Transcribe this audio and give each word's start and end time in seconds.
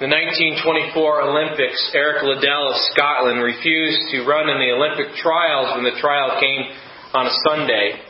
the 0.00 0.08
1924 0.08 0.96
Olympics, 1.28 1.76
Eric 1.92 2.24
Liddell 2.24 2.72
of 2.72 2.76
Scotland 2.96 3.44
refused 3.44 4.08
to 4.16 4.24
run 4.24 4.48
in 4.48 4.56
the 4.56 4.72
Olympic 4.72 5.12
trials 5.20 5.76
when 5.76 5.84
the 5.84 5.92
trial 6.00 6.40
came 6.40 6.72
on 7.12 7.28
a 7.28 7.34
Sunday. 7.44 8.00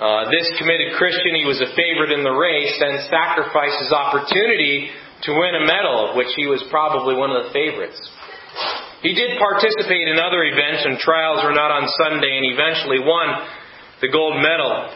Uh, 0.00 0.32
this 0.32 0.48
committed 0.56 0.96
Christian, 0.96 1.36
he 1.36 1.44
was 1.44 1.60
a 1.60 1.68
favorite 1.76 2.08
in 2.08 2.24
the 2.24 2.32
race, 2.32 2.72
and 2.80 3.04
sacrificed 3.12 3.84
his 3.84 3.92
opportunity 3.92 4.96
to 5.28 5.36
win 5.36 5.52
a 5.60 5.68
medal, 5.68 6.08
of 6.08 6.16
which 6.16 6.32
he 6.40 6.48
was 6.48 6.64
probably 6.72 7.12
one 7.12 7.28
of 7.28 7.44
the 7.44 7.52
favorites. 7.52 8.00
He 9.04 9.12
did 9.12 9.36
participate 9.36 10.08
in 10.08 10.16
other 10.16 10.40
events, 10.40 10.88
and 10.88 10.96
trials 10.96 11.44
were 11.44 11.52
not 11.52 11.68
on 11.68 11.84
Sunday, 12.00 12.32
and 12.32 12.48
eventually 12.48 13.04
won 13.04 13.44
the 14.00 14.08
gold 14.08 14.40
medal. 14.40 14.88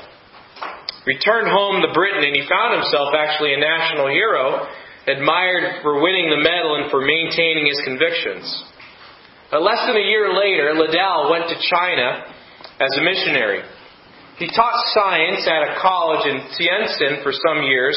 Returned 1.05 1.53
home 1.53 1.85
to 1.85 1.93
Britain, 1.93 2.25
and 2.25 2.33
he 2.33 2.49
found 2.49 2.81
himself 2.81 3.13
actually 3.13 3.53
a 3.53 3.61
national 3.61 4.09
hero 4.09 4.73
admired 5.09 5.83
for 5.83 6.03
winning 6.03 6.30
the 6.30 6.41
medal 6.41 6.77
and 6.77 6.91
for 6.91 7.01
maintaining 7.01 7.66
his 7.66 7.80
convictions. 7.85 8.45
But 9.51 9.62
less 9.62 9.80
than 9.89 9.97
a 9.97 10.05
year 10.05 10.29
later, 10.33 10.77
Liddell 10.77 11.33
went 11.33 11.49
to 11.49 11.57
China 11.73 12.29
as 12.80 12.93
a 12.97 13.03
missionary. 13.03 13.65
He 14.39 14.47
taught 14.47 14.77
science 14.95 15.49
at 15.49 15.66
a 15.66 15.80
college 15.83 16.29
in 16.29 16.37
Tientsin 16.55 17.23
for 17.25 17.33
some 17.33 17.65
years. 17.65 17.97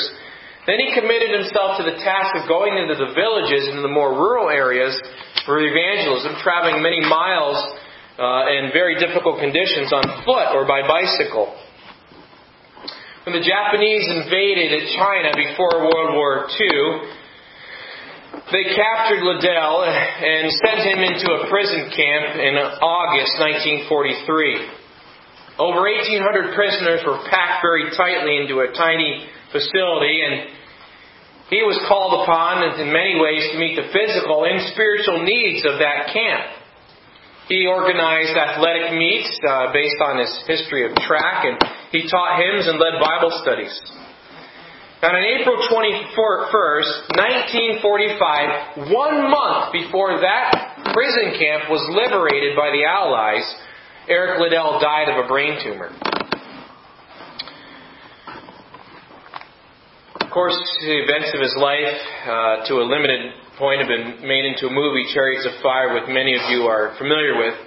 Then 0.66 0.80
he 0.80 0.94
committed 0.94 1.30
himself 1.30 1.78
to 1.78 1.84
the 1.84 1.98
task 2.02 2.34
of 2.38 2.48
going 2.48 2.78
into 2.78 2.96
the 2.96 3.14
villages, 3.14 3.68
into 3.68 3.82
the 3.82 3.92
more 3.92 4.14
rural 4.14 4.50
areas 4.50 4.98
for 5.46 5.60
evangelism, 5.62 6.38
traveling 6.42 6.82
many 6.82 7.02
miles 7.02 7.58
uh, 8.18 8.50
in 8.54 8.70
very 8.74 8.98
difficult 8.98 9.40
conditions 9.40 9.94
on 9.94 10.06
foot 10.26 10.54
or 10.54 10.66
by 10.66 10.86
bicycle. 10.86 11.54
When 13.22 13.38
the 13.38 13.46
Japanese 13.46 14.10
invaded 14.10 14.82
China 14.98 15.30
before 15.38 15.86
World 15.86 16.18
War 16.18 16.50
II, 16.50 17.06
they 18.50 18.74
captured 18.74 19.22
Liddell 19.22 19.86
and 19.86 20.50
sent 20.58 20.82
him 20.90 21.06
into 21.06 21.30
a 21.30 21.46
prison 21.46 21.94
camp 21.94 22.42
in 22.42 22.58
August 22.82 23.38
1943. 23.86 25.54
Over 25.62 25.86
1,800 25.86 26.58
prisoners 26.58 27.06
were 27.06 27.22
packed 27.30 27.62
very 27.62 27.94
tightly 27.94 28.42
into 28.42 28.66
a 28.66 28.74
tiny 28.74 29.30
facility, 29.54 30.26
and 30.26 30.50
he 31.54 31.62
was 31.62 31.78
called 31.86 32.26
upon 32.26 32.66
in 32.82 32.90
many 32.90 33.22
ways 33.22 33.46
to 33.54 33.62
meet 33.62 33.78
the 33.78 33.86
physical 33.94 34.50
and 34.50 34.66
spiritual 34.74 35.22
needs 35.22 35.62
of 35.62 35.78
that 35.78 36.10
camp. 36.10 36.58
He 37.54 37.70
organized 37.70 38.34
athletic 38.34 38.98
meets 38.98 39.30
uh, 39.46 39.70
based 39.70 40.02
on 40.02 40.18
his 40.18 40.34
history 40.50 40.90
of 40.90 40.98
track, 41.06 41.46
and 41.46 41.81
he 41.92 42.08
taught 42.10 42.40
hymns 42.40 42.68
and 42.68 42.80
led 42.80 43.00
Bible 43.00 43.32
studies. 43.44 43.76
And 45.02 45.18
on 45.18 45.24
April 45.24 45.58
21st, 45.66 47.18
1945, 47.82 48.94
one 48.94 49.32
month 49.34 49.74
before 49.74 50.22
that 50.22 50.94
prison 50.94 51.34
camp 51.42 51.74
was 51.74 51.82
liberated 51.90 52.56
by 52.56 52.70
the 52.70 52.86
Allies, 52.86 53.42
Eric 54.08 54.40
Liddell 54.40 54.80
died 54.80 55.10
of 55.10 55.26
a 55.26 55.28
brain 55.28 55.58
tumor. 55.64 55.90
Of 60.22 60.30
course, 60.30 60.56
the 60.86 61.02
events 61.02 61.34
of 61.34 61.42
his 61.42 61.58
life, 61.58 61.98
uh, 62.24 62.70
to 62.70 62.80
a 62.80 62.86
limited 62.86 63.34
point 63.58 63.82
have 63.82 63.90
been 63.90 64.22
made 64.22 64.46
into 64.46 64.68
a 64.68 64.72
movie, 64.72 65.10
Chariots 65.14 65.50
of 65.50 65.60
Fire, 65.62 65.94
which 65.98 66.08
many 66.08 66.38
of 66.38 66.46
you 66.54 66.70
are 66.70 66.96
familiar 66.98 67.36
with. 67.36 67.58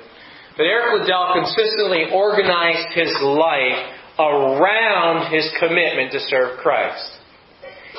But 0.56 0.64
Eric 0.70 1.02
Liddell 1.02 1.34
consistently 1.34 2.14
organized 2.14 2.94
his 2.94 3.10
life 3.20 4.03
around 4.18 5.32
his 5.32 5.50
commitment 5.58 6.12
to 6.12 6.20
serve 6.20 6.58
Christ. 6.58 7.20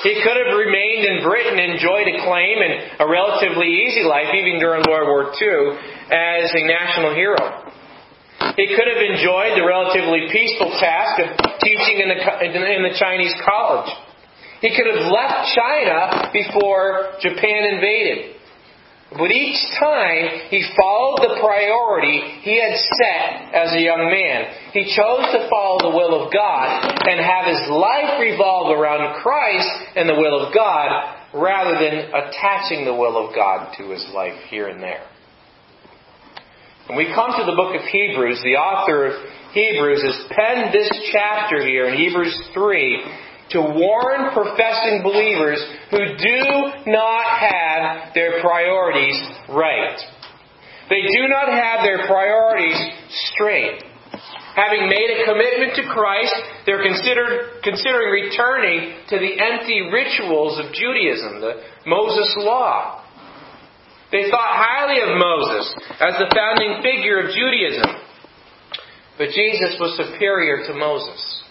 He 0.04 0.20
could 0.22 0.36
have 0.36 0.52
remained 0.52 1.08
in 1.08 1.24
Britain, 1.24 1.56
enjoyed 1.60 2.08
acclaim 2.12 2.60
and 2.60 3.00
a 3.00 3.08
relatively 3.08 3.88
easy 3.88 4.04
life, 4.04 4.28
even 4.36 4.60
during 4.60 4.84
World 4.88 5.08
War 5.08 5.32
II, 5.32 5.80
as 6.12 6.52
a 6.52 6.64
national 6.68 7.16
hero. 7.16 7.72
He 8.60 8.68
could 8.76 8.88
have 8.92 9.00
enjoyed 9.00 9.56
the 9.56 9.64
relatively 9.64 10.28
peaceful 10.32 10.70
task 10.80 11.20
of 11.24 11.60
teaching 11.64 12.04
in 12.04 12.12
the, 12.12 12.20
in 12.44 12.84
the 12.84 12.96
Chinese 13.00 13.34
college. 13.48 13.92
He 14.60 14.76
could 14.76 14.88
have 14.88 15.12
left 15.12 15.56
China 15.56 16.30
before 16.32 17.16
Japan 17.22 17.64
invaded. 17.76 18.35
But 19.18 19.32
each 19.32 19.60
time 19.80 20.52
he 20.52 20.60
followed 20.76 21.24
the 21.24 21.40
priority 21.40 22.20
he 22.44 22.60
had 22.60 22.76
set 22.76 23.56
as 23.56 23.72
a 23.72 23.80
young 23.80 24.12
man. 24.12 24.74
He 24.74 24.92
chose 24.92 25.32
to 25.32 25.48
follow 25.50 25.80
the 25.80 25.96
will 25.96 26.26
of 26.26 26.34
God 26.34 26.84
and 27.08 27.24
have 27.24 27.48
his 27.48 27.64
life 27.72 28.20
revolve 28.20 28.78
around 28.78 29.22
Christ 29.24 29.70
and 29.96 30.10
the 30.10 30.20
will 30.20 30.46
of 30.46 30.54
God 30.54 31.16
rather 31.34 31.80
than 31.80 32.12
attaching 32.12 32.84
the 32.84 32.94
will 32.94 33.16
of 33.16 33.34
God 33.34 33.74
to 33.78 33.90
his 33.90 34.06
life 34.14 34.36
here 34.50 34.68
and 34.68 34.84
there. 34.84 35.08
When 36.88 36.98
we 36.98 37.06
come 37.16 37.32
to 37.40 37.46
the 37.46 37.56
book 37.56 37.74
of 37.74 37.82
Hebrews, 37.88 38.42
the 38.44 38.60
author 38.60 39.08
of 39.08 39.14
Hebrews 39.54 40.04
has 40.04 40.28
penned 40.30 40.74
this 40.74 40.92
chapter 41.12 41.66
here 41.66 41.88
in 41.88 41.98
Hebrews 41.98 42.38
3 42.54 43.04
to 43.52 43.62
warn 43.62 44.34
professing 44.34 45.02
believers 45.04 45.64
who 45.92 46.18
do 46.18 46.92
not 46.92 47.26
have 47.40 48.14
their 48.14 48.42
priorities 48.42 49.22
right. 49.50 49.98
They 50.90 51.02
do 51.02 51.28
not 51.28 51.50
have 51.50 51.84
their 51.84 52.06
priorities 52.08 52.78
straight. 53.34 53.84
Having 54.56 54.88
made 54.88 55.10
a 55.12 55.26
commitment 55.26 55.76
to 55.76 55.84
Christ, 55.92 56.34
they're 56.66 56.82
considered, 56.82 57.62
considering 57.62 58.24
returning 58.24 58.96
to 59.10 59.20
the 59.20 59.34
empty 59.36 59.90
rituals 59.92 60.58
of 60.64 60.72
Judaism, 60.72 61.42
the 61.42 61.62
Moses 61.86 62.34
Law. 62.40 63.04
They 64.12 64.30
thought 64.32 64.56
highly 64.56 65.02
of 65.02 65.18
Moses 65.18 65.74
as 66.00 66.16
the 66.18 66.32
founding 66.34 66.82
figure 66.82 67.20
of 67.20 67.36
Judaism. 67.36 68.00
But 69.18 69.30
Jesus 69.36 69.76
was 69.80 69.98
superior 69.98 70.66
to 70.68 70.74
Moses. 70.74 71.44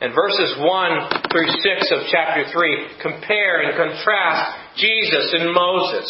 And 0.00 0.16
verses 0.16 0.56
1 0.56 1.28
through 1.28 1.50
6 1.60 1.92
of 1.92 2.08
chapter 2.08 2.48
3 2.48 3.04
compare 3.04 3.60
and 3.60 3.76
contrast 3.76 4.76
Jesus 4.76 5.36
and 5.36 5.52
Moses. 5.52 6.08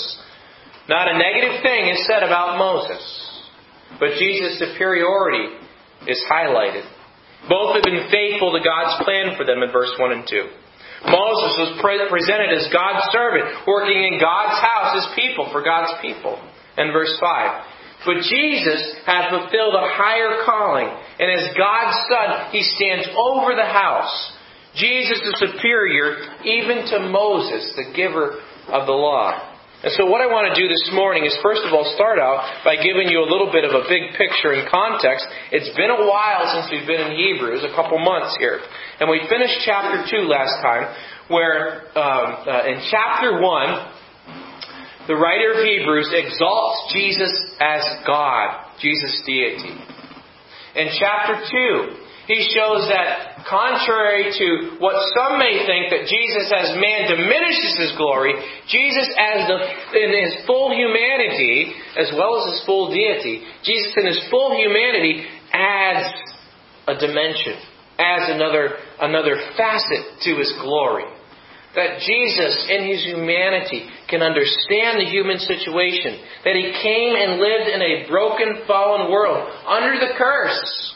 Not 0.88 1.10
a 1.10 1.18
negative 1.18 1.62
thing 1.62 1.90
is 1.90 2.06
said 2.06 2.22
about 2.22 2.58
Moses, 2.58 3.02
but 3.98 4.14
Jesus' 4.18 4.62
superiority 4.62 5.58
is 6.06 6.22
highlighted. 6.30 6.86
Both 7.48 7.74
have 7.74 7.82
been 7.82 8.06
faithful 8.10 8.52
to 8.54 8.62
God's 8.62 9.02
plan 9.02 9.34
for 9.36 9.44
them 9.44 9.62
in 9.62 9.72
verse 9.72 9.90
1 9.98 10.12
and 10.12 10.26
2. 10.28 11.10
Moses 11.10 11.52
was 11.58 11.78
pre- 11.80 12.06
presented 12.12 12.52
as 12.52 12.68
God's 12.68 13.08
servant, 13.10 13.66
working 13.66 13.96
in 13.96 14.20
God's 14.20 14.60
house 14.60 14.92
as 15.02 15.16
people 15.16 15.48
for 15.50 15.64
God's 15.64 15.96
people. 16.02 16.38
And 16.76 16.92
verse 16.92 17.16
5. 17.18 17.64
But 18.04 18.24
Jesus 18.24 18.80
has 19.04 19.28
fulfilled 19.28 19.74
a 19.76 19.86
higher 19.92 20.40
calling, 20.44 20.88
and 20.88 21.28
as 21.28 21.52
God's 21.52 21.96
Son, 22.08 22.52
He 22.52 22.62
stands 22.62 23.08
over 23.12 23.54
the 23.54 23.68
house. 23.68 24.32
Jesus 24.74 25.20
is 25.20 25.34
superior 25.36 26.16
even 26.44 26.86
to 26.94 27.10
Moses, 27.10 27.74
the 27.76 27.92
giver 27.94 28.40
of 28.68 28.86
the 28.86 28.96
law. 28.96 29.50
And 29.80 29.88
so, 29.96 30.04
what 30.04 30.20
I 30.20 30.28
want 30.28 30.52
to 30.52 30.56
do 30.56 30.68
this 30.68 30.92
morning 30.92 31.24
is, 31.24 31.32
first 31.40 31.64
of 31.64 31.72
all, 31.72 31.88
start 31.96 32.20
out 32.20 32.64
by 32.68 32.76
giving 32.76 33.08
you 33.08 33.24
a 33.24 33.28
little 33.28 33.48
bit 33.48 33.64
of 33.64 33.72
a 33.72 33.88
big 33.88 34.12
picture 34.12 34.52
and 34.52 34.68
context. 34.68 35.24
It's 35.56 35.72
been 35.72 35.88
a 35.88 36.04
while 36.04 36.44
since 36.52 36.68
we've 36.68 36.84
been 36.84 37.00
in 37.00 37.16
Hebrews, 37.16 37.64
a 37.64 37.72
couple 37.72 37.96
months 37.96 38.36
here. 38.36 38.60
And 39.00 39.08
we 39.08 39.24
finished 39.24 39.64
chapter 39.64 40.04
2 40.04 40.28
last 40.28 40.60
time, 40.60 40.84
where 41.32 41.88
um, 41.96 42.44
uh, 42.44 42.68
in 42.68 42.84
chapter 42.92 43.40
1, 43.40 43.99
the 45.10 45.18
writer 45.18 45.58
of 45.58 45.66
Hebrews 45.66 46.14
exalts 46.14 46.94
Jesus 46.94 47.34
as 47.58 47.82
God, 48.06 48.78
Jesus' 48.78 49.18
deity. 49.26 49.74
In 50.78 50.86
chapter 50.94 51.42
2, 51.50 52.30
he 52.30 52.46
shows 52.54 52.86
that 52.86 53.42
contrary 53.50 54.30
to 54.30 54.78
what 54.78 54.94
some 55.18 55.34
may 55.42 55.66
think 55.66 55.90
that 55.90 56.06
Jesus 56.06 56.46
as 56.54 56.78
man 56.78 57.10
diminishes 57.10 57.74
his 57.74 57.92
glory, 57.98 58.38
Jesus 58.70 59.10
as 59.18 59.50
the, 59.50 59.58
in 59.98 60.14
his 60.14 60.46
full 60.46 60.70
humanity, 60.70 61.74
as 61.98 62.14
well 62.14 62.38
as 62.38 62.54
his 62.54 62.62
full 62.62 62.94
deity, 62.94 63.42
Jesus 63.66 63.90
in 63.98 64.06
his 64.06 64.22
full 64.30 64.54
humanity 64.54 65.26
adds 65.50 66.06
a 66.86 66.94
dimension, 66.94 67.58
adds 67.98 68.30
another, 68.30 68.78
another 69.02 69.34
facet 69.58 70.22
to 70.22 70.38
his 70.38 70.54
glory 70.62 71.10
that 71.74 72.02
Jesus, 72.02 72.66
in 72.68 72.86
his 72.86 73.04
humanity, 73.04 73.86
can 74.10 74.22
understand 74.22 74.98
the 74.98 75.08
human 75.08 75.38
situation. 75.38 76.18
That 76.44 76.58
he 76.58 76.74
came 76.82 77.14
and 77.14 77.38
lived 77.38 77.70
in 77.70 77.80
a 77.80 78.10
broken, 78.10 78.66
fallen 78.66 79.10
world 79.10 79.46
under 79.66 79.98
the 80.02 80.12
curse. 80.18 80.94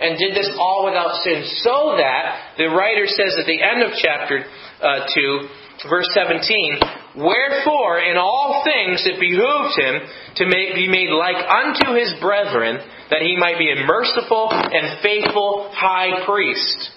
And 0.00 0.18
did 0.18 0.34
this 0.34 0.50
all 0.58 0.88
without 0.88 1.20
sin. 1.22 1.44
So 1.60 1.94
that, 2.00 2.56
the 2.56 2.72
writer 2.72 3.06
says 3.06 3.36
at 3.38 3.44
the 3.44 3.60
end 3.60 3.84
of 3.84 3.92
chapter 4.00 4.48
uh, 4.80 5.06
2, 5.14 5.88
verse 5.90 6.08
17, 6.16 7.20
Wherefore, 7.20 8.00
in 8.00 8.16
all 8.16 8.64
things 8.64 9.04
it 9.04 9.20
behooved 9.20 9.76
him 9.76 9.94
to 10.36 10.44
make, 10.46 10.74
be 10.74 10.88
made 10.88 11.12
like 11.12 11.36
unto 11.36 11.92
his 12.00 12.14
brethren, 12.18 12.80
that 13.10 13.20
he 13.20 13.36
might 13.36 13.58
be 13.58 13.70
a 13.70 13.84
merciful 13.84 14.48
and 14.50 15.02
faithful 15.02 15.68
high 15.74 16.24
priest 16.24 16.90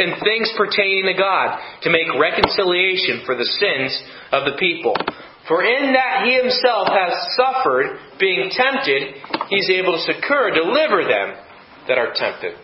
in 0.00 0.18
things 0.24 0.50
pertaining 0.56 1.04
to 1.06 1.14
God, 1.14 1.60
to 1.82 1.90
make 1.90 2.08
reconciliation 2.18 3.22
for 3.24 3.36
the 3.36 3.44
sins 3.44 3.92
of 4.32 4.44
the 4.44 4.56
people. 4.58 4.96
For 5.46 5.62
in 5.62 5.92
that 5.92 6.24
he 6.24 6.34
himself 6.34 6.88
has 6.88 7.12
suffered, 7.36 7.98
being 8.18 8.50
tempted, 8.50 9.14
he's 9.48 9.68
able 9.70 9.92
to 9.92 10.02
succor, 10.02 10.50
deliver 10.54 11.04
them 11.04 11.36
that 11.88 11.98
are 11.98 12.12
tempted. 12.14 12.54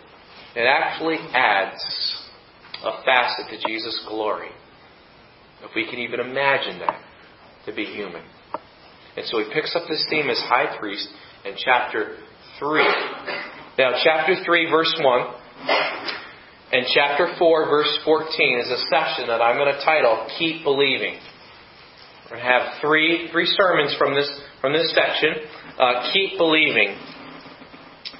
It 0.55 0.65
actually 0.65 1.17
adds 1.33 1.83
a 2.83 3.03
facet 3.03 3.49
to 3.51 3.67
Jesus' 3.67 4.03
glory. 4.07 4.49
If 5.63 5.71
we 5.75 5.89
can 5.89 5.99
even 5.99 6.19
imagine 6.19 6.79
that, 6.79 7.01
to 7.65 7.73
be 7.73 7.85
human. 7.85 8.23
And 9.17 9.25
so 9.25 9.39
he 9.39 9.45
picks 9.53 9.75
up 9.75 9.83
this 9.89 10.05
theme 10.09 10.29
as 10.29 10.39
high 10.39 10.77
priest 10.79 11.07
in 11.43 11.55
chapter 11.57 12.17
3. 12.59 12.83
Now, 13.77 13.93
chapter 14.03 14.35
3, 14.45 14.69
verse 14.69 14.95
1, 14.99 15.27
and 16.71 16.85
chapter 16.93 17.33
4, 17.39 17.69
verse 17.69 17.99
14 18.03 18.59
is 18.59 18.67
a 18.67 18.81
section 18.91 19.27
that 19.27 19.41
I'm 19.41 19.55
going 19.55 19.71
to 19.73 19.79
title 19.85 20.27
Keep 20.37 20.63
Believing. 20.63 21.15
We're 22.27 22.35
going 22.35 22.43
to 22.43 22.51
have 22.51 22.81
three, 22.81 23.29
three 23.31 23.47
sermons 23.47 23.95
from 23.97 24.13
this, 24.13 24.27
from 24.59 24.73
this 24.73 24.91
section. 24.91 25.47
Uh, 25.79 26.11
keep 26.11 26.37
believing. 26.37 26.99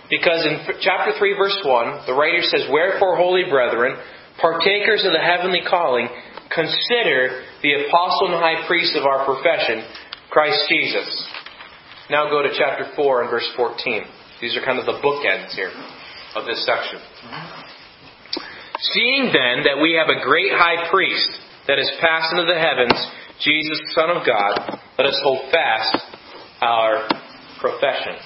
Because 0.09 0.47
in 0.47 0.63
chapter 0.79 1.11
3, 1.19 1.35
verse 1.35 1.59
1, 1.65 2.07
the 2.07 2.13
writer 2.13 2.39
says, 2.39 2.71
Wherefore, 2.71 3.17
holy 3.17 3.43
brethren, 3.49 3.99
partakers 4.39 5.03
of 5.03 5.11
the 5.11 5.19
heavenly 5.19 5.59
calling, 5.67 6.07
consider 6.47 7.43
the 7.61 7.83
apostle 7.83 8.31
and 8.31 8.39
high 8.39 8.65
priest 8.65 8.95
of 8.95 9.03
our 9.03 9.25
profession, 9.25 9.83
Christ 10.31 10.63
Jesus. 10.69 11.27
Now 12.09 12.29
go 12.29 12.41
to 12.41 12.55
chapter 12.57 12.95
4 12.95 13.23
and 13.23 13.29
verse 13.29 13.51
14. 13.57 14.03
These 14.39 14.55
are 14.55 14.63
kind 14.63 14.79
of 14.79 14.85
the 14.85 15.03
bookends 15.03 15.51
here 15.51 15.71
of 16.35 16.45
this 16.45 16.65
section. 16.65 17.01
Seeing 18.79 19.33
then 19.33 19.65
that 19.65 19.81
we 19.81 19.97
have 19.97 20.09
a 20.09 20.23
great 20.23 20.53
high 20.53 20.89
priest 20.89 21.29
that 21.67 21.79
is 21.79 21.89
passed 21.99 22.29
into 22.31 22.45
the 22.45 22.59
heavens, 22.59 22.93
Jesus, 23.41 23.81
Son 23.93 24.09
of 24.09 24.25
God, 24.25 24.77
let 24.97 25.07
us 25.07 25.19
hold 25.23 25.49
fast 25.51 25.97
our 26.61 27.09
profession. 27.59 28.21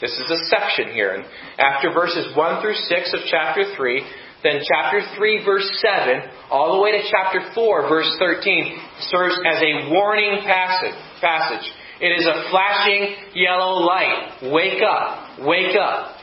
This 0.00 0.10
is 0.12 0.30
a 0.30 0.44
section 0.50 0.94
here. 0.94 1.14
And 1.14 1.24
after 1.58 1.92
verses 1.92 2.34
1 2.36 2.62
through 2.62 2.74
6 2.74 3.14
of 3.14 3.20
chapter 3.30 3.74
3, 3.76 4.02
then 4.42 4.62
chapter 4.66 5.02
3, 5.16 5.44
verse 5.44 5.66
7, 5.82 6.22
all 6.50 6.74
the 6.74 6.82
way 6.82 6.92
to 6.92 7.02
chapter 7.10 7.50
4, 7.54 7.88
verse 7.88 8.10
13, 8.18 8.78
serves 9.10 9.34
as 9.46 9.62
a 9.62 9.90
warning 9.90 10.42
passage. 10.42 11.66
It 12.00 12.18
is 12.18 12.26
a 12.26 12.50
flashing 12.50 13.14
yellow 13.34 13.82
light. 13.82 14.50
Wake 14.52 14.82
up. 14.82 15.38
Wake 15.46 15.74
up. 15.74 16.16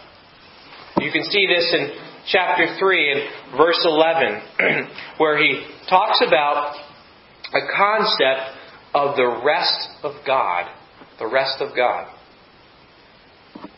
You 0.99 1.11
can 1.11 1.23
see 1.25 1.45
this 1.47 1.67
in 1.73 2.04
chapter 2.27 2.75
3 2.79 3.11
and 3.11 3.57
verse 3.57 3.79
11, 3.83 4.89
where 5.17 5.37
he 5.37 5.65
talks 5.89 6.19
about 6.25 6.75
a 7.53 7.61
concept 7.75 8.57
of 8.93 9.15
the 9.15 9.41
rest 9.43 9.89
of 10.03 10.13
God. 10.25 10.71
The 11.19 11.27
rest 11.27 11.61
of 11.61 11.75
God. 11.75 12.11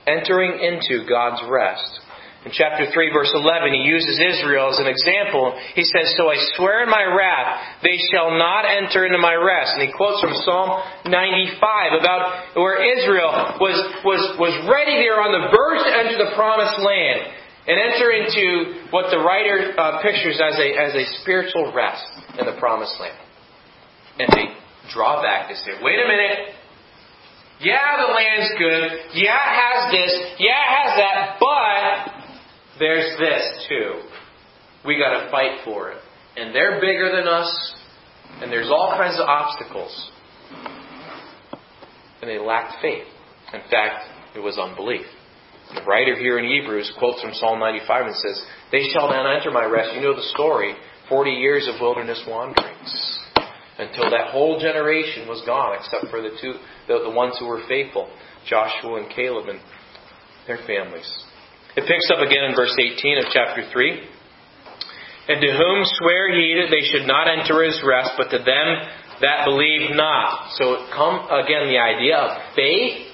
Entering 0.08 0.60
into 0.64 1.06
God's 1.08 1.42
rest. 1.50 2.02
In 2.46 2.54
chapter 2.54 2.88
3, 2.88 3.12
verse 3.12 3.32
11, 3.34 3.74
he 3.74 3.84
uses 3.84 4.22
Israel 4.24 4.72
as 4.72 4.80
an 4.80 4.88
example. 4.88 5.52
He 5.76 5.84
says, 5.84 6.16
So 6.16 6.32
I 6.32 6.38
swear 6.56 6.84
in 6.84 6.90
my 6.90 7.04
wrath, 7.04 7.84
they 7.84 7.98
shall 8.14 8.32
not 8.32 8.64
enter 8.64 9.04
into 9.04 9.18
my 9.18 9.36
rest. 9.36 9.76
And 9.76 9.84
he 9.84 9.92
quotes 9.92 10.22
from 10.22 10.32
Psalm 10.48 10.80
95 11.12 12.00
about 12.00 12.56
where 12.56 12.80
Israel 12.80 13.58
was, 13.60 13.76
was, 14.06 14.22
was 14.40 14.54
ready 14.70 14.96
there 14.96 15.20
on 15.20 15.36
the 15.36 15.50
verge 15.52 15.82
to 15.84 15.92
enter 15.92 16.18
the 16.24 16.32
promised 16.38 16.80
land 16.80 17.47
and 17.68 17.76
enter 17.76 18.12
into 18.12 18.88
what 18.92 19.12
the 19.12 19.20
writer 19.20 19.76
uh, 19.78 20.02
pictures 20.02 20.40
as 20.42 20.58
a, 20.58 20.68
as 20.80 20.96
a 20.96 21.06
spiritual 21.22 21.74
rest 21.76 22.08
in 22.40 22.46
the 22.46 22.56
promised 22.60 22.96
land. 23.00 23.20
And 24.20 24.30
they 24.32 24.56
draw 24.94 25.22
back. 25.22 25.50
They 25.50 25.56
say, 25.56 25.78
Wait 25.82 26.00
a 26.00 26.08
minute. 26.08 26.56
Yeah, 27.60 28.06
the 28.06 28.14
land's 28.14 28.54
good. 28.58 29.16
Yeah, 29.16 29.34
it 29.34 29.56
has 29.60 29.92
this. 29.92 30.14
Yeah, 30.40 30.54
it 30.54 30.72
has 30.78 30.98
that. 30.98 31.38
But 31.40 32.80
there's 32.80 33.18
this 33.20 33.68
too. 33.68 34.02
We 34.86 34.98
got 34.98 35.24
to 35.24 35.32
fight 35.32 35.60
for 35.66 35.92
it. 35.92 35.98
And 36.38 36.54
they're 36.54 36.80
bigger 36.80 37.12
than 37.14 37.28
us, 37.28 37.76
and 38.42 38.52
there's 38.52 38.70
all 38.70 38.94
kinds 38.96 39.20
of 39.20 39.28
obstacles. 39.28 40.12
And 42.22 42.30
they 42.30 42.38
lacked 42.38 42.80
faith. 42.82 43.08
In 43.54 43.62
fact, 43.72 44.06
it 44.36 44.40
was 44.40 44.58
unbelief. 44.60 45.06
The 45.76 45.84
writer 45.84 46.16
here 46.16 46.40
in 46.40 46.46
Hebrews 46.46 46.94
quotes 46.98 47.22
from 47.22 47.34
Psalm 47.34 47.60
95 47.60 48.06
and 48.06 48.16
says, 48.16 48.42
They 48.72 48.84
shall 48.94 49.10
not 49.10 49.28
enter 49.36 49.52
my 49.52 49.66
rest. 49.66 49.96
You 49.96 50.02
know 50.02 50.16
the 50.16 50.32
story 50.34 50.76
40 51.10 51.32
years 51.32 51.68
of 51.68 51.82
wilderness 51.82 52.24
wanderings. 52.28 53.20
Until 53.78 54.10
that 54.10 54.32
whole 54.32 54.60
generation 54.60 55.28
was 55.28 55.44
gone, 55.46 55.78
except 55.78 56.10
for 56.10 56.22
the 56.22 56.34
two, 56.42 56.54
the, 56.88 57.06
the 57.06 57.14
ones 57.14 57.36
who 57.38 57.46
were 57.46 57.62
faithful, 57.68 58.10
Joshua 58.50 59.04
and 59.04 59.10
Caleb 59.14 59.50
and 59.50 59.60
their 60.48 60.58
families. 60.66 61.06
It 61.76 61.86
picks 61.86 62.10
up 62.10 62.26
again 62.26 62.50
in 62.50 62.56
verse 62.56 62.74
18 62.74 63.20
of 63.20 63.26
chapter 63.32 63.70
3. 63.72 64.02
And 65.30 65.42
to 65.42 65.52
whom 65.52 65.84
swear 66.00 66.34
he 66.34 66.58
that 66.64 66.72
they 66.72 66.88
should 66.88 67.06
not 67.06 67.28
enter 67.28 67.62
his 67.62 67.78
rest, 67.86 68.12
but 68.18 68.32
to 68.32 68.40
them 68.40 68.68
that 69.22 69.46
believe 69.46 69.92
not. 69.92 70.56
So 70.58 70.88
come 70.96 71.28
again 71.30 71.68
the 71.68 71.78
idea 71.78 72.18
of 72.18 72.56
faith, 72.56 73.07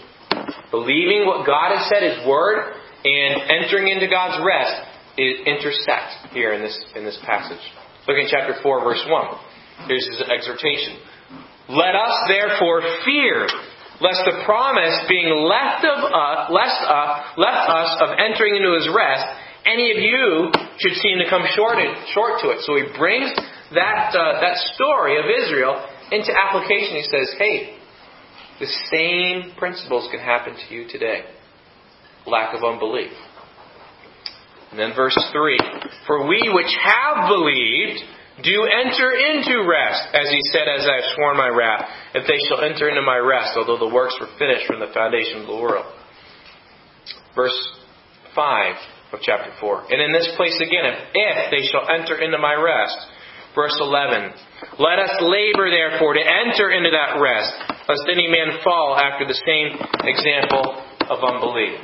believing 0.74 1.30
what 1.30 1.46
God 1.46 1.78
has 1.78 1.86
said, 1.86 2.02
His 2.02 2.26
word, 2.26 2.74
and 3.06 3.46
entering 3.62 3.94
into 3.94 4.10
God's 4.10 4.42
rest 4.42 4.90
intersect 5.14 6.34
here 6.34 6.58
in 6.58 6.66
this 6.66 6.74
in 6.98 7.06
this 7.06 7.20
passage. 7.22 7.62
Look 8.08 8.18
in 8.18 8.26
chapter 8.28 8.58
4, 8.62 8.84
verse 8.84 9.06
1. 9.06 9.88
Here's 9.88 10.08
his 10.10 10.26
exhortation. 10.26 10.98
Let 11.70 11.96
us 11.96 12.16
therefore 12.28 12.82
fear 13.06 13.48
lest 14.02 14.26
the 14.26 14.44
promise 14.44 15.06
being 15.08 15.32
left 15.32 15.86
of 15.86 16.04
us, 16.04 16.52
left, 16.52 16.82
uh, 16.84 17.40
left 17.40 17.64
us 17.70 17.90
of 18.04 18.10
entering 18.20 18.60
into 18.60 18.76
his 18.76 18.90
rest, 18.92 19.24
any 19.64 19.96
of 19.96 20.00
you 20.04 20.52
should 20.84 20.98
seem 21.00 21.24
to 21.24 21.28
come 21.30 21.48
short, 21.56 21.80
short 22.12 22.42
to 22.44 22.52
it. 22.52 22.60
So 22.68 22.76
he 22.76 22.84
brings 22.98 23.32
that, 23.72 24.12
uh, 24.12 24.42
that 24.44 24.60
story 24.76 25.16
of 25.16 25.32
Israel 25.32 25.80
into 26.12 26.36
application. 26.36 27.00
He 27.00 27.08
says, 27.08 27.32
hey, 27.40 27.80
the 28.60 28.68
same 28.92 29.56
principles 29.58 30.08
can 30.12 30.20
happen 30.20 30.56
to 30.56 30.76
you 30.76 30.88
today. 30.88 31.24
Lack 32.26 32.56
of 32.56 32.64
unbelief. 32.64 33.12
And 34.72 34.80
then 34.80 34.94
verse 34.96 35.18
3 35.32 35.60
For 36.08 36.28
we 36.28 36.42
which 36.54 36.74
have 36.82 37.30
believed 37.30 38.02
do 38.42 38.66
enter 38.66 39.14
into 39.14 39.70
rest, 39.70 40.10
as 40.14 40.30
he 40.30 40.40
said, 40.50 40.66
as 40.66 40.88
I 40.90 40.96
have 40.96 41.14
sworn 41.14 41.38
my 41.38 41.50
wrath, 41.50 41.86
if 42.16 42.26
they 42.26 42.42
shall 42.50 42.66
enter 42.66 42.90
into 42.90 43.04
my 43.04 43.18
rest, 43.18 43.54
although 43.56 43.78
the 43.78 43.94
works 43.94 44.18
were 44.20 44.30
finished 44.40 44.66
from 44.66 44.80
the 44.80 44.90
foundation 44.92 45.42
of 45.42 45.48
the 45.48 45.54
world. 45.54 45.86
Verse 47.36 47.54
5 48.34 48.76
of 49.14 49.20
chapter 49.22 49.54
4. 49.60 49.94
And 49.94 50.02
in 50.02 50.12
this 50.12 50.34
place 50.36 50.58
again, 50.58 50.98
if 51.14 51.52
they 51.52 51.62
shall 51.70 51.86
enter 51.90 52.18
into 52.18 52.40
my 52.40 52.56
rest. 52.58 52.98
Verse 53.56 53.78
11. 53.80 54.34
Let 54.80 54.98
us 54.98 55.14
labor 55.22 55.70
therefore 55.70 56.14
to 56.14 56.24
enter 56.24 56.72
into 56.72 56.90
that 56.90 57.22
rest, 57.22 57.54
lest 57.88 58.06
any 58.10 58.28
man 58.28 58.60
fall 58.64 58.98
after 58.98 59.26
the 59.26 59.38
same 59.46 59.78
example 60.02 60.82
of 61.10 61.22
unbelief. 61.22 61.78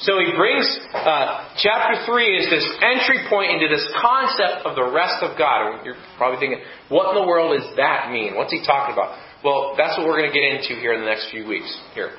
So 0.00 0.18
he 0.18 0.32
brings 0.34 0.66
uh, 0.92 1.54
chapter 1.62 2.04
3 2.04 2.36
is 2.36 2.50
this 2.50 2.66
entry 2.82 3.24
point 3.30 3.52
into 3.52 3.68
this 3.68 3.86
concept 4.00 4.66
of 4.66 4.74
the 4.74 4.90
rest 4.90 5.22
of 5.22 5.38
God. 5.38 5.84
You're 5.84 6.00
probably 6.16 6.40
thinking, 6.40 6.60
what 6.88 7.14
in 7.14 7.22
the 7.22 7.26
world 7.26 7.54
does 7.54 7.76
that 7.76 8.10
mean? 8.10 8.34
What's 8.34 8.50
he 8.50 8.64
talking 8.66 8.92
about? 8.92 9.14
Well, 9.44 9.74
that's 9.76 9.96
what 9.96 10.06
we're 10.08 10.18
going 10.18 10.32
to 10.32 10.36
get 10.36 10.44
into 10.44 10.80
here 10.80 10.94
in 10.94 11.00
the 11.00 11.06
next 11.06 11.30
few 11.30 11.46
weeks. 11.46 11.70
Here, 11.94 12.10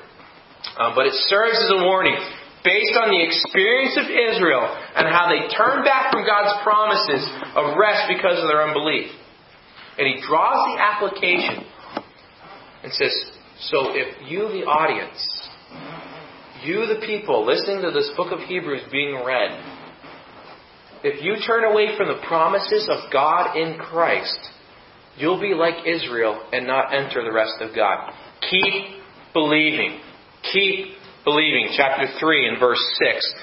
um, 0.78 0.94
but 0.94 1.06
it 1.06 1.14
serves 1.28 1.58
as 1.58 1.70
a 1.70 1.84
warning 1.84 2.16
based 2.66 2.98
on 2.98 3.14
the 3.14 3.22
experience 3.22 3.94
of 3.94 4.10
Israel 4.10 4.66
and 4.98 5.06
how 5.06 5.30
they 5.30 5.46
turned 5.54 5.86
back 5.86 6.10
from 6.10 6.26
God's 6.26 6.58
promises 6.66 7.22
of 7.54 7.78
rest 7.78 8.10
because 8.10 8.42
of 8.42 8.50
their 8.50 8.66
unbelief. 8.66 9.06
And 9.96 10.10
he 10.10 10.18
draws 10.26 10.66
the 10.66 10.76
application 10.82 11.62
and 12.82 12.92
says, 12.92 13.14
so 13.70 13.94
if 13.94 14.28
you, 14.28 14.50
the 14.50 14.66
audience, 14.66 15.22
you, 16.64 16.86
the 16.86 17.06
people, 17.06 17.46
listening 17.46 17.82
to 17.82 17.92
this 17.92 18.10
book 18.16 18.32
of 18.32 18.40
Hebrews 18.40 18.82
being 18.90 19.22
read, 19.24 19.62
if 21.04 21.22
you 21.22 21.36
turn 21.46 21.64
away 21.64 21.96
from 21.96 22.08
the 22.08 22.20
promises 22.26 22.88
of 22.90 23.12
God 23.12 23.56
in 23.56 23.78
Christ, 23.78 24.38
you'll 25.16 25.40
be 25.40 25.54
like 25.54 25.86
Israel 25.86 26.48
and 26.52 26.66
not 26.66 26.92
enter 26.92 27.22
the 27.22 27.32
rest 27.32 27.60
of 27.60 27.74
God. 27.74 28.12
Keep 28.50 29.02
believing. 29.32 30.00
Keep 30.52 30.95
believing. 31.26 31.74
Chapter 31.76 32.06
3 32.18 32.48
and 32.48 32.58
verse 32.58 32.80
6. 33.02 33.34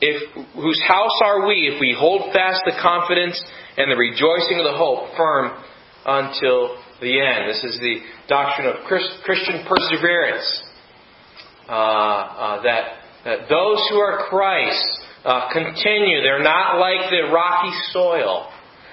If, 0.00 0.46
whose 0.54 0.80
house 0.86 1.18
are 1.22 1.46
we 1.46 1.68
if 1.74 1.80
we 1.80 1.94
hold 1.98 2.32
fast 2.32 2.62
the 2.64 2.72
confidence 2.80 3.36
and 3.76 3.90
the 3.90 3.96
rejoicing 3.96 4.56
of 4.56 4.64
the 4.64 4.78
hope 4.78 5.12
firm 5.18 5.52
until 6.06 6.78
the 7.02 7.20
end? 7.20 7.50
This 7.50 7.62
is 7.64 7.76
the 7.80 8.00
doctrine 8.28 8.68
of 8.68 8.86
Christ, 8.86 9.10
Christian 9.24 9.66
perseverance 9.68 10.62
uh, 11.68 11.72
uh, 11.72 12.62
that, 12.62 12.84
that 13.26 13.38
those 13.50 13.82
who 13.90 13.98
are 13.98 14.30
Christ 14.30 14.88
uh, 15.24 15.52
continue. 15.52 16.22
They're 16.22 16.42
not 16.42 16.78
like 16.78 17.10
the 17.10 17.28
rocky 17.28 17.76
soil. 17.92 18.48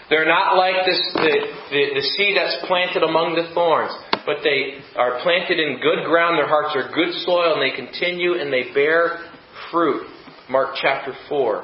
They're 0.10 0.28
not 0.28 0.58
like 0.58 0.86
this, 0.86 1.00
the, 1.14 1.36
the, 1.72 1.84
the 2.00 2.06
seed 2.16 2.36
that's 2.36 2.66
planted 2.68 3.04
among 3.04 3.36
the 3.36 3.54
thorns, 3.54 3.92
but 4.28 4.44
they 4.44 4.84
are 5.00 5.24
planted 5.24 5.56
in 5.56 5.80
good 5.80 6.04
ground. 6.04 6.36
Their 6.36 6.52
hearts 6.52 6.76
are 6.76 6.92
good 6.92 7.16
soil, 7.24 7.56
and 7.56 7.64
they 7.64 7.72
continue 7.72 8.36
and 8.36 8.52
they 8.52 8.76
bear 8.76 9.24
fruit. 9.72 10.04
Mark 10.52 10.76
chapter 10.76 11.16
4. 11.32 11.64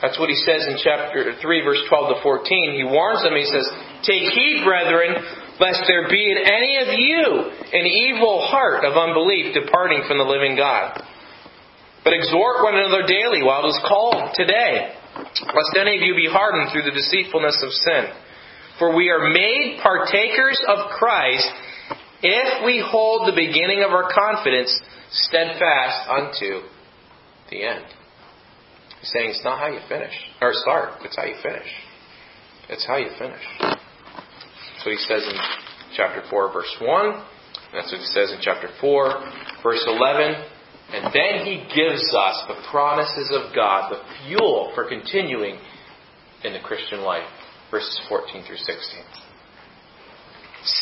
That's 0.00 0.18
what 0.18 0.32
he 0.32 0.38
says 0.48 0.66
in 0.66 0.80
chapter 0.82 1.36
3, 1.36 1.60
verse 1.62 1.84
12 1.92 2.16
to 2.16 2.22
14. 2.24 2.74
He 2.74 2.88
warns 2.88 3.22
them, 3.22 3.36
he 3.36 3.44
says, 3.44 3.68
Take 4.02 4.32
heed, 4.32 4.64
brethren, 4.64 5.14
lest 5.60 5.84
there 5.86 6.08
be 6.08 6.24
in 6.24 6.40
any 6.40 6.72
of 6.80 6.88
you 6.90 7.22
an 7.70 7.86
evil 7.86 8.48
heart 8.48 8.82
of 8.88 8.96
unbelief 8.96 9.54
departing 9.54 10.02
from 10.08 10.18
the 10.18 10.26
living 10.26 10.56
God. 10.56 11.04
But 12.02 12.14
exhort 12.14 12.64
one 12.64 12.80
another 12.80 13.06
daily 13.06 13.44
while 13.44 13.62
it 13.68 13.76
is 13.76 13.80
called 13.86 14.34
today, 14.34 14.90
lest 15.52 15.72
any 15.78 16.00
of 16.00 16.02
you 16.02 16.16
be 16.16 16.26
hardened 16.26 16.72
through 16.72 16.88
the 16.88 16.96
deceitfulness 16.96 17.62
of 17.62 17.70
sin. 17.70 18.31
For 18.78 18.96
we 18.96 19.10
are 19.10 19.30
made 19.30 19.80
partakers 19.82 20.60
of 20.66 20.90
Christ 20.90 21.48
if 22.22 22.64
we 22.64 22.84
hold 22.84 23.28
the 23.28 23.34
beginning 23.34 23.82
of 23.84 23.90
our 23.90 24.10
confidence 24.12 24.72
steadfast 25.10 26.08
unto 26.08 26.62
the 27.50 27.64
end. 27.64 27.84
He's 29.00 29.10
saying 29.12 29.30
it's 29.30 29.44
not 29.44 29.58
how 29.58 29.68
you 29.68 29.80
finish 29.88 30.12
or 30.40 30.52
start, 30.54 31.00
it's 31.04 31.16
how 31.16 31.24
you 31.24 31.34
finish. 31.42 31.68
It's 32.68 32.86
how 32.86 32.96
you 32.96 33.10
finish. 33.18 33.42
What 33.60 34.92
he 34.92 34.96
says 34.96 35.22
in 35.28 35.36
chapter 35.96 36.22
4, 36.28 36.52
verse 36.52 36.76
1. 36.80 37.24
That's 37.72 37.92
what 37.92 38.00
he 38.00 38.06
says 38.06 38.32
in 38.32 38.38
chapter 38.40 38.68
4, 38.80 39.62
verse 39.62 39.84
11. 39.86 40.44
And 40.92 41.06
then 41.14 41.46
he 41.46 41.64
gives 41.74 42.02
us 42.14 42.44
the 42.48 42.60
promises 42.70 43.30
of 43.32 43.54
God, 43.54 43.90
the 43.90 44.02
fuel 44.26 44.72
for 44.74 44.88
continuing 44.88 45.58
in 46.44 46.52
the 46.52 46.60
Christian 46.60 47.00
life. 47.00 47.26
Verses 47.72 47.98
14 48.08 48.44
through 48.44 48.60
16. 48.60 48.76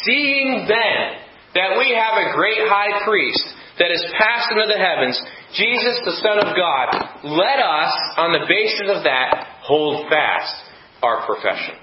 Seeing 0.05 0.67
then 0.69 1.23
that 1.55 1.79
we 1.79 1.95
have 1.97 2.19
a 2.19 2.35
great 2.35 2.67
high 2.69 3.07
priest 3.07 3.47
that 3.79 3.91
is 3.91 4.05
passed 4.19 4.53
into 4.53 4.67
the 4.69 4.77
heavens, 4.77 5.17
Jesus, 5.55 6.03
the 6.05 6.21
Son 6.21 6.37
of 6.37 6.53
God, 6.53 6.89
let 7.25 7.59
us, 7.63 7.95
on 8.19 8.37
the 8.37 8.45
basis 8.45 8.93
of 8.93 9.05
that, 9.05 9.63
hold 9.63 10.11
fast 10.11 10.53
our 11.03 11.25
profession. 11.25 11.80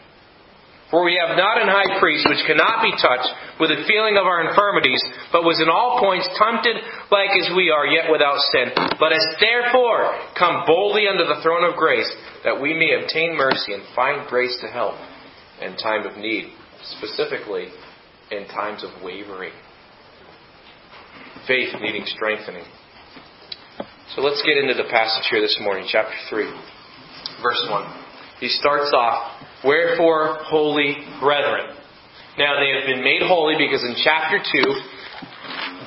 For 0.90 1.04
we 1.04 1.20
have 1.20 1.36
not 1.36 1.60
an 1.60 1.68
high 1.68 2.00
priest 2.00 2.24
which 2.30 2.48
cannot 2.48 2.80
be 2.80 2.96
touched 2.96 3.28
with 3.60 3.76
the 3.76 3.84
feeling 3.92 4.16
of 4.16 4.24
our 4.24 4.48
infirmities, 4.48 5.04
but 5.36 5.44
was 5.44 5.60
in 5.60 5.68
all 5.68 6.00
points 6.00 6.24
tempted 6.40 6.80
like 7.12 7.36
as 7.36 7.52
we 7.52 7.68
are, 7.68 7.84
yet 7.84 8.08
without 8.08 8.40
sin. 8.56 8.72
Let 8.96 9.12
us 9.12 9.28
therefore 9.44 10.16
come 10.40 10.64
boldly 10.64 11.12
unto 11.12 11.28
the 11.28 11.44
throne 11.44 11.68
of 11.68 11.76
grace, 11.76 12.08
that 12.48 12.62
we 12.62 12.72
may 12.72 13.04
obtain 13.04 13.36
mercy 13.36 13.76
and 13.76 13.84
find 13.96 14.28
grace 14.32 14.56
to 14.64 14.72
help 14.72 14.96
in 15.60 15.76
time 15.76 16.08
of 16.08 16.16
need, 16.16 16.56
specifically 16.96 17.68
in 18.32 18.48
times 18.48 18.84
of 18.84 19.04
wavering. 19.04 19.52
Faith 21.48 21.76
needing 21.82 22.04
strengthening. 22.06 22.64
So 24.16 24.22
let's 24.22 24.42
get 24.48 24.58
into 24.58 24.74
the 24.74 24.88
passage 24.90 25.28
here 25.30 25.42
this 25.42 25.58
morning, 25.60 25.86
chapter 25.92 26.16
3, 26.30 26.48
verse 27.44 27.68
1. 27.70 28.04
He 28.40 28.48
starts 28.48 28.92
off, 28.96 29.36
Wherefore, 29.64 30.38
holy 30.44 30.96
brethren. 31.20 31.76
Now 32.38 32.60
they 32.60 32.70
have 32.78 32.86
been 32.86 33.04
made 33.04 33.22
holy 33.24 33.56
because 33.58 33.84
in 33.84 33.96
chapter 34.04 34.38
2, 34.38 34.74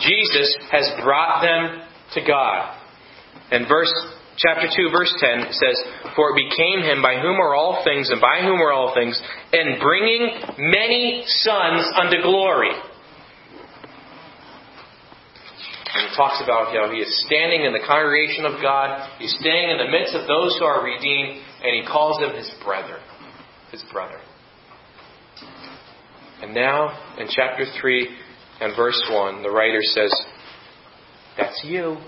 Jesus 0.01 0.57
has 0.71 0.91
brought 1.03 1.43
them 1.43 1.87
to 2.15 2.21
God. 2.27 2.77
And 3.53 3.69
verse 3.69 3.93
chapter 4.37 4.67
2 4.67 4.91
verse 4.91 5.13
10 5.21 5.53
says, 5.53 5.77
For 6.17 6.33
it 6.33 6.49
became 6.49 6.83
him 6.83 7.03
by 7.03 7.21
whom 7.21 7.39
are 7.39 7.55
all 7.55 7.85
things 7.85 8.11
and 8.11 8.21
by 8.21 8.41
whom 8.41 8.61
are 8.61 8.73
all 8.73 8.95
things, 8.95 9.21
and 9.53 9.81
bringing 9.81 10.41
many 10.59 11.23
sons 11.27 11.87
unto 11.95 12.23
glory. 12.23 12.73
And 15.93 16.09
he 16.09 16.17
talks 16.17 16.41
about 16.43 16.73
how 16.75 16.91
he 16.93 16.99
is 16.99 17.25
standing 17.27 17.65
in 17.65 17.73
the 17.73 17.85
congregation 17.87 18.47
of 18.47 18.63
God. 18.63 19.11
He's 19.19 19.35
standing 19.41 19.71
in 19.71 19.79
the 19.79 19.91
midst 19.91 20.15
of 20.15 20.27
those 20.27 20.57
who 20.59 20.65
are 20.65 20.85
redeemed, 20.85 21.43
and 21.63 21.83
he 21.83 21.87
calls 21.87 22.21
them 22.21 22.35
his 22.35 22.51
brethren. 22.65 23.03
His 23.71 23.83
brother. 23.93 24.19
And 26.43 26.55
now, 26.55 27.17
in 27.19 27.29
chapter 27.29 27.65
3 27.81 28.09
and 28.61 28.77
verse 28.77 29.01
1, 29.11 29.43
the 29.43 29.51
writer 29.51 29.81
says, 29.83 30.13
That's 31.37 31.61
you, 31.65 31.99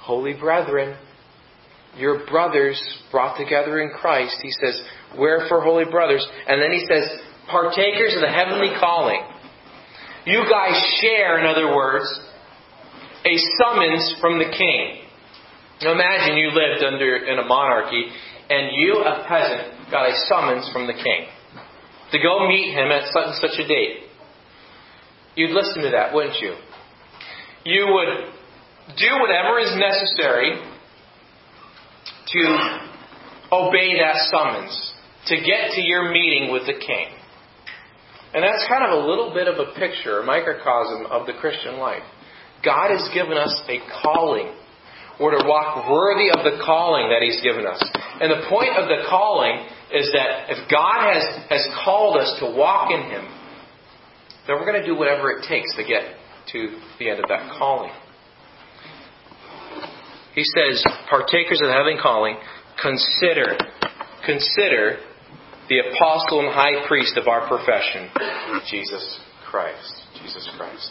holy 0.00 0.34
brethren. 0.34 0.96
Your 1.96 2.26
brothers 2.26 2.80
brought 3.10 3.36
together 3.38 3.80
in 3.80 3.90
Christ. 3.90 4.36
He 4.42 4.50
says, 4.50 4.80
Wherefore, 5.18 5.62
holy 5.62 5.84
brothers? 5.90 6.26
And 6.46 6.62
then 6.62 6.72
he 6.72 6.86
says, 6.86 7.08
Partakers 7.50 8.14
of 8.14 8.20
the 8.20 8.32
heavenly 8.32 8.74
calling. 8.78 9.20
You 10.26 10.44
guys 10.50 10.80
share, 11.00 11.38
in 11.40 11.46
other 11.46 11.74
words, 11.74 12.06
a 13.24 13.36
summons 13.58 14.16
from 14.20 14.38
the 14.38 14.50
king. 14.56 15.02
Now 15.82 15.92
imagine 15.92 16.36
you 16.36 16.48
lived 16.48 16.84
under 16.84 17.16
in 17.16 17.38
a 17.38 17.44
monarchy 17.44 18.04
and 18.50 18.70
you, 18.72 18.94
a 19.04 19.24
peasant, 19.28 19.77
got 19.90 20.08
a 20.08 20.14
summons 20.28 20.68
from 20.72 20.86
the 20.86 20.94
king 20.94 21.26
to 22.12 22.18
go 22.18 22.48
meet 22.48 22.72
him 22.72 22.90
at 22.90 23.12
such 23.12 23.26
and 23.26 23.34
such 23.36 23.58
a 23.58 23.66
date. 23.68 24.08
You'd 25.36 25.50
listen 25.50 25.82
to 25.82 25.90
that, 25.90 26.14
wouldn't 26.14 26.36
you? 26.40 26.54
You 27.64 27.86
would 27.86 28.32
do 28.96 29.10
whatever 29.20 29.58
is 29.58 29.76
necessary 29.76 30.58
to 32.28 32.80
obey 33.52 33.98
that 34.00 34.16
summons, 34.30 34.94
to 35.26 35.36
get 35.36 35.72
to 35.74 35.82
your 35.82 36.10
meeting 36.10 36.52
with 36.52 36.66
the 36.66 36.72
king. 36.74 37.08
And 38.34 38.44
that's 38.44 38.66
kind 38.68 38.84
of 38.84 39.04
a 39.04 39.06
little 39.06 39.32
bit 39.32 39.48
of 39.48 39.56
a 39.56 39.72
picture, 39.78 40.20
a 40.20 40.24
microcosm 40.24 41.06
of 41.06 41.26
the 41.26 41.32
Christian 41.40 41.78
life. 41.78 42.02
God 42.64 42.90
has 42.90 43.08
given 43.14 43.38
us 43.38 43.62
a 43.68 43.78
calling. 44.02 44.52
We're 45.20 45.38
to 45.38 45.46
walk 45.46 45.88
worthy 45.88 46.30
of 46.30 46.44
the 46.44 46.62
calling 46.64 47.10
that 47.10 47.22
He's 47.22 47.40
given 47.42 47.66
us. 47.66 47.80
And 48.20 48.30
the 48.30 48.48
point 48.48 48.76
of 48.76 48.88
the 48.88 49.06
calling 49.08 49.66
is 49.92 50.10
that 50.12 50.50
if 50.50 50.70
God 50.70 51.12
has, 51.12 51.24
has 51.48 51.68
called 51.84 52.16
us 52.16 52.36
to 52.40 52.46
walk 52.46 52.90
in 52.90 53.02
Him, 53.10 53.24
then 54.46 54.56
we're 54.56 54.66
going 54.66 54.80
to 54.80 54.86
do 54.86 54.96
whatever 54.96 55.30
it 55.30 55.46
takes 55.48 55.74
to 55.76 55.84
get 55.84 56.16
to 56.52 56.78
the 56.98 57.10
end 57.10 57.20
of 57.20 57.28
that 57.28 57.52
calling. 57.58 57.92
He 60.34 60.44
says, 60.44 60.84
partakers 61.10 61.60
of 61.60 61.68
the 61.68 61.72
heavenly 61.72 62.00
calling, 62.00 62.36
consider, 62.80 63.58
consider 64.24 64.98
the 65.68 65.80
apostle 65.80 66.40
and 66.40 66.48
high 66.54 66.86
priest 66.86 67.16
of 67.16 67.28
our 67.28 67.46
profession, 67.48 68.08
Jesus 68.70 69.20
Christ. 69.50 70.02
Jesus 70.22 70.48
Christ. 70.56 70.90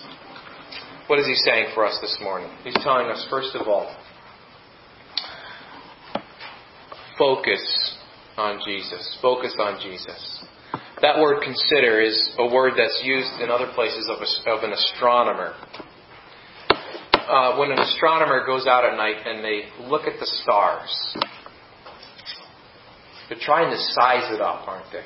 What 1.07 1.19
is 1.19 1.25
he 1.25 1.35
saying 1.35 1.67
for 1.73 1.85
us 1.85 1.97
this 2.01 2.17
morning? 2.21 2.49
He's 2.63 2.77
telling 2.83 3.07
us, 3.07 3.25
first 3.29 3.55
of 3.55 3.67
all, 3.67 3.95
focus 7.17 7.95
on 8.37 8.59
Jesus. 8.65 9.17
Focus 9.21 9.55
on 9.59 9.79
Jesus. 9.81 10.45
That 11.01 11.19
word 11.19 11.43
consider 11.43 12.01
is 12.01 12.29
a 12.37 12.53
word 12.53 12.73
that's 12.77 13.01
used 13.03 13.41
in 13.41 13.49
other 13.49 13.71
places 13.75 14.09
of, 14.09 14.17
a, 14.21 14.49
of 14.51 14.63
an 14.63 14.73
astronomer. 14.73 15.53
Uh, 17.13 17.57
when 17.57 17.71
an 17.71 17.79
astronomer 17.79 18.45
goes 18.45 18.65
out 18.67 18.85
at 18.85 18.95
night 18.95 19.17
and 19.25 19.43
they 19.43 19.63
look 19.87 20.03
at 20.03 20.19
the 20.19 20.25
stars, 20.43 21.17
they're 23.29 23.37
trying 23.41 23.69
to 23.69 23.77
size 23.77 24.33
it 24.33 24.41
up, 24.41 24.67
aren't 24.67 24.91
they? 24.91 25.03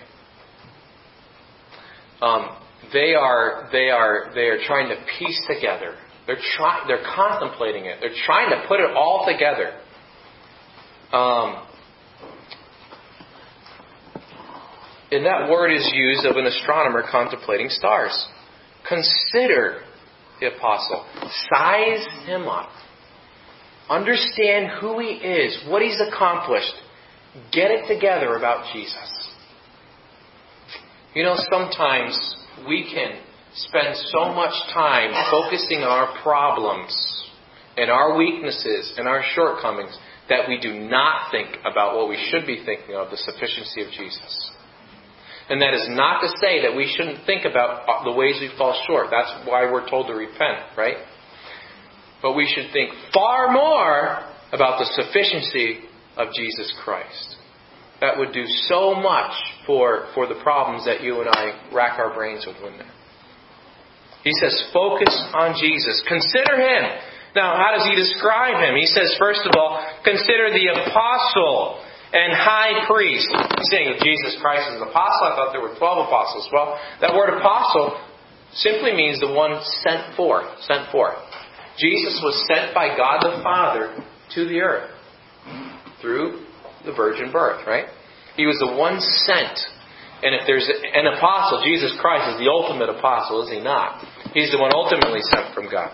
Um, 2.21 2.57
they 2.93 3.15
are 3.15 3.69
they 3.71 3.89
are 3.89 4.31
they 4.35 4.47
are 4.47 4.59
trying 4.65 4.89
to 4.89 4.95
piece 5.17 5.41
together. 5.47 5.95
They're 6.27 6.37
trying 6.55 6.87
they're 6.87 7.03
contemplating 7.15 7.85
it. 7.85 7.97
They're 7.99 8.15
trying 8.25 8.51
to 8.51 8.67
put 8.67 8.79
it 8.79 8.91
all 8.95 9.25
together. 9.27 9.79
Um, 11.11 11.67
and 15.11 15.25
that 15.25 15.49
word 15.49 15.71
is 15.71 15.89
used 15.93 16.25
of 16.25 16.37
an 16.37 16.45
astronomer 16.45 17.03
contemplating 17.09 17.67
stars. 17.69 18.27
Consider 18.87 19.81
the 20.39 20.55
apostle. 20.55 21.05
Size 21.49 22.07
him 22.25 22.47
up. 22.47 22.69
Understand 23.89 24.79
who 24.79 24.99
he 24.99 25.07
is, 25.07 25.65
what 25.67 25.81
he's 25.81 25.99
accomplished. 25.99 26.73
Get 27.51 27.71
it 27.71 27.93
together 27.93 28.35
about 28.37 28.73
Jesus. 28.73 29.29
You 31.13 31.23
know, 31.23 31.35
sometimes 31.51 32.37
we 32.67 32.89
can 32.93 33.19
spend 33.53 33.97
so 33.97 34.33
much 34.33 34.53
time 34.73 35.11
focusing 35.29 35.79
on 35.79 35.89
our 35.89 36.21
problems 36.21 37.27
and 37.75 37.91
our 37.91 38.17
weaknesses 38.17 38.93
and 38.97 39.07
our 39.09 39.21
shortcomings 39.35 39.97
that 40.29 40.47
we 40.47 40.57
do 40.57 40.73
not 40.73 41.31
think 41.31 41.57
about 41.69 41.97
what 41.97 42.07
we 42.07 42.17
should 42.31 42.47
be 42.47 42.63
thinking 42.65 42.95
of 42.95 43.11
the 43.11 43.17
sufficiency 43.17 43.81
of 43.81 43.91
Jesus. 43.91 44.51
And 45.51 45.61
that 45.61 45.73
is 45.73 45.83
not 45.91 46.21
to 46.21 46.29
say 46.39 46.63
that 46.63 46.77
we 46.77 46.87
shouldn't 46.87 47.25
think 47.25 47.43
about 47.43 47.83
uh, 47.83 48.07
the 48.07 48.15
ways 48.15 48.39
we 48.39 48.47
fall 48.57 48.71
short. 48.87 49.07
That's 49.11 49.43
why 49.43 49.67
we're 49.69 49.83
told 49.83 50.07
to 50.07 50.13
repent, 50.13 50.63
right? 50.77 50.95
But 52.21 52.39
we 52.39 52.47
should 52.47 52.71
think 52.71 52.95
far 53.13 53.51
more 53.51 54.23
about 54.55 54.79
the 54.79 54.87
sufficiency 54.95 55.83
of 56.15 56.31
Jesus 56.33 56.71
Christ. 56.85 57.35
That 57.99 58.17
would 58.17 58.31
do 58.31 58.45
so 58.71 58.95
much 58.95 59.35
for, 59.67 60.07
for 60.15 60.25
the 60.25 60.39
problems 60.41 60.85
that 60.85 61.03
you 61.03 61.19
and 61.19 61.27
I 61.27 61.67
rack 61.75 61.99
our 61.99 62.13
brains 62.15 62.47
with? 62.47 62.55
He 64.23 64.31
says, 64.39 64.55
focus 64.71 65.11
on 65.35 65.59
Jesus. 65.59 66.01
Consider 66.07 66.63
him. 66.63 66.83
Now, 67.35 67.59
how 67.59 67.75
does 67.75 67.87
he 67.91 67.95
describe 67.95 68.55
him? 68.63 68.79
He 68.79 68.87
says, 68.87 69.15
first 69.19 69.41
of 69.43 69.51
all, 69.59 69.83
consider 70.05 70.47
the 70.47 70.79
apostle 70.79 71.83
and 72.13 72.33
high 72.35 72.85
priest. 72.87 73.27
Saying 73.71 73.99
Jesus 74.03 74.37
Christ 74.41 74.69
is 74.71 74.81
an 74.81 74.87
apostle. 74.87 75.23
I 75.27 75.35
thought 75.35 75.49
there 75.51 75.61
were 75.61 75.75
12 75.75 76.07
apostles. 76.07 76.49
Well, 76.51 76.79
that 76.99 77.15
word 77.15 77.37
apostle 77.39 77.99
simply 78.53 78.93
means 78.93 79.19
the 79.19 79.31
one 79.31 79.59
sent 79.83 80.15
forth. 80.15 80.47
Sent 80.67 80.91
forth. 80.91 81.17
Jesus 81.79 82.19
was 82.21 82.35
sent 82.47 82.75
by 82.75 82.95
God 82.97 83.23
the 83.23 83.41
Father 83.43 84.03
to 84.35 84.45
the 84.45 84.59
earth 84.59 84.91
through 86.01 86.45
the 86.85 86.91
virgin 86.91 87.31
birth, 87.31 87.65
right? 87.65 87.85
He 88.35 88.45
was 88.45 88.59
the 88.59 88.75
one 88.75 88.99
sent. 88.99 89.55
And 90.21 90.35
if 90.35 90.45
there's 90.45 90.67
an 90.67 91.07
apostle, 91.07 91.63
Jesus 91.63 91.97
Christ 91.99 92.35
is 92.35 92.37
the 92.43 92.51
ultimate 92.51 92.89
apostle, 92.89 93.41
is 93.43 93.49
he 93.49 93.59
not? 93.59 94.05
He's 94.33 94.51
the 94.51 94.59
one 94.59 94.71
ultimately 94.73 95.21
sent 95.33 95.53
from 95.55 95.71
God. 95.71 95.89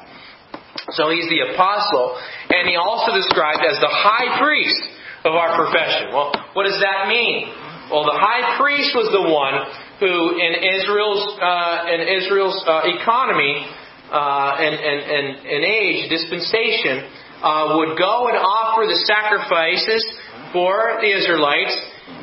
So 0.91 1.09
he's 1.11 1.27
the 1.27 1.53
apostle, 1.53 2.19
and 2.49 2.67
he 2.67 2.75
also 2.75 3.15
described 3.15 3.63
as 3.63 3.79
the 3.79 3.91
high 3.91 4.39
priest 4.39 4.96
of 5.27 5.35
our 5.35 5.59
profession. 5.59 6.15
Well, 6.15 6.31
what 6.55 6.63
does 6.63 6.79
that 6.79 7.11
mean? 7.11 7.51
Well, 7.91 8.03
the 8.03 8.19
high 8.19 8.55
priest 8.59 8.95
was 8.95 9.07
the 9.11 9.23
one 9.27 9.63
who, 9.99 10.35
in 10.39 10.51
Israel's 10.59 11.23
uh, 11.39 11.87
in 11.87 11.99
Israel's 12.19 12.59
uh, 12.67 12.83
economy 12.99 13.63
uh, 14.11 14.59
and, 14.59 14.75
and, 14.75 14.99
and, 15.07 15.25
and 15.43 15.61
age 15.63 16.11
dispensation, 16.11 17.07
uh, 17.39 17.79
would 17.79 17.95
go 17.95 18.27
and 18.27 18.35
offer 18.39 18.87
the 18.87 18.99
sacrifices 19.07 20.03
for 20.51 20.99
the 20.99 21.11
Israelites, 21.11 21.75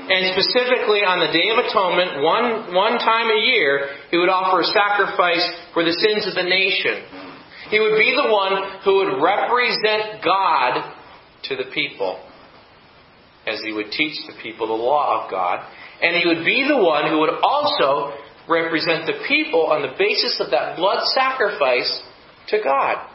and 0.09 0.37
specifically 0.37 1.01
on 1.01 1.21
the 1.25 1.33
Day 1.33 1.49
of 1.49 1.61
Atonement, 1.65 2.21
one 2.21 2.77
one 2.77 3.01
time 3.01 3.33
a 3.33 3.41
year, 3.41 3.97
he 4.13 4.21
would 4.21 4.33
offer 4.33 4.61
a 4.61 4.69
sacrifice 4.69 5.45
for 5.73 5.81
the 5.81 5.97
sins 5.97 6.29
of 6.29 6.37
the 6.37 6.45
nation. 6.45 7.09
He 7.73 7.81
would 7.81 7.97
be 7.97 8.13
the 8.13 8.29
one 8.29 8.85
who 8.85 9.01
would 9.01 9.17
represent 9.17 10.21
God 10.21 10.93
to 11.49 11.57
the 11.57 11.73
people 11.73 12.21
as 13.47 13.61
he 13.65 13.73
would 13.73 13.91
teach 13.91 14.17
the 14.27 14.35
people 14.43 14.67
the 14.67 14.73
law 14.73 15.25
of 15.25 15.31
God. 15.31 15.65
And 16.01 16.17
he 16.17 16.27
would 16.27 16.45
be 16.45 16.67
the 16.69 16.83
one 16.83 17.11
who 17.11 17.21
would 17.21 17.37
also 17.43 18.17
represent 18.49 19.07
the 19.07 19.25
people 19.29 19.67
on 19.67 19.83
the 19.83 19.95
basis 19.99 20.41
of 20.41 20.51
that 20.51 20.77
blood 20.77 21.05
sacrifice 21.15 22.03
to 22.49 22.59
God. 22.63 23.09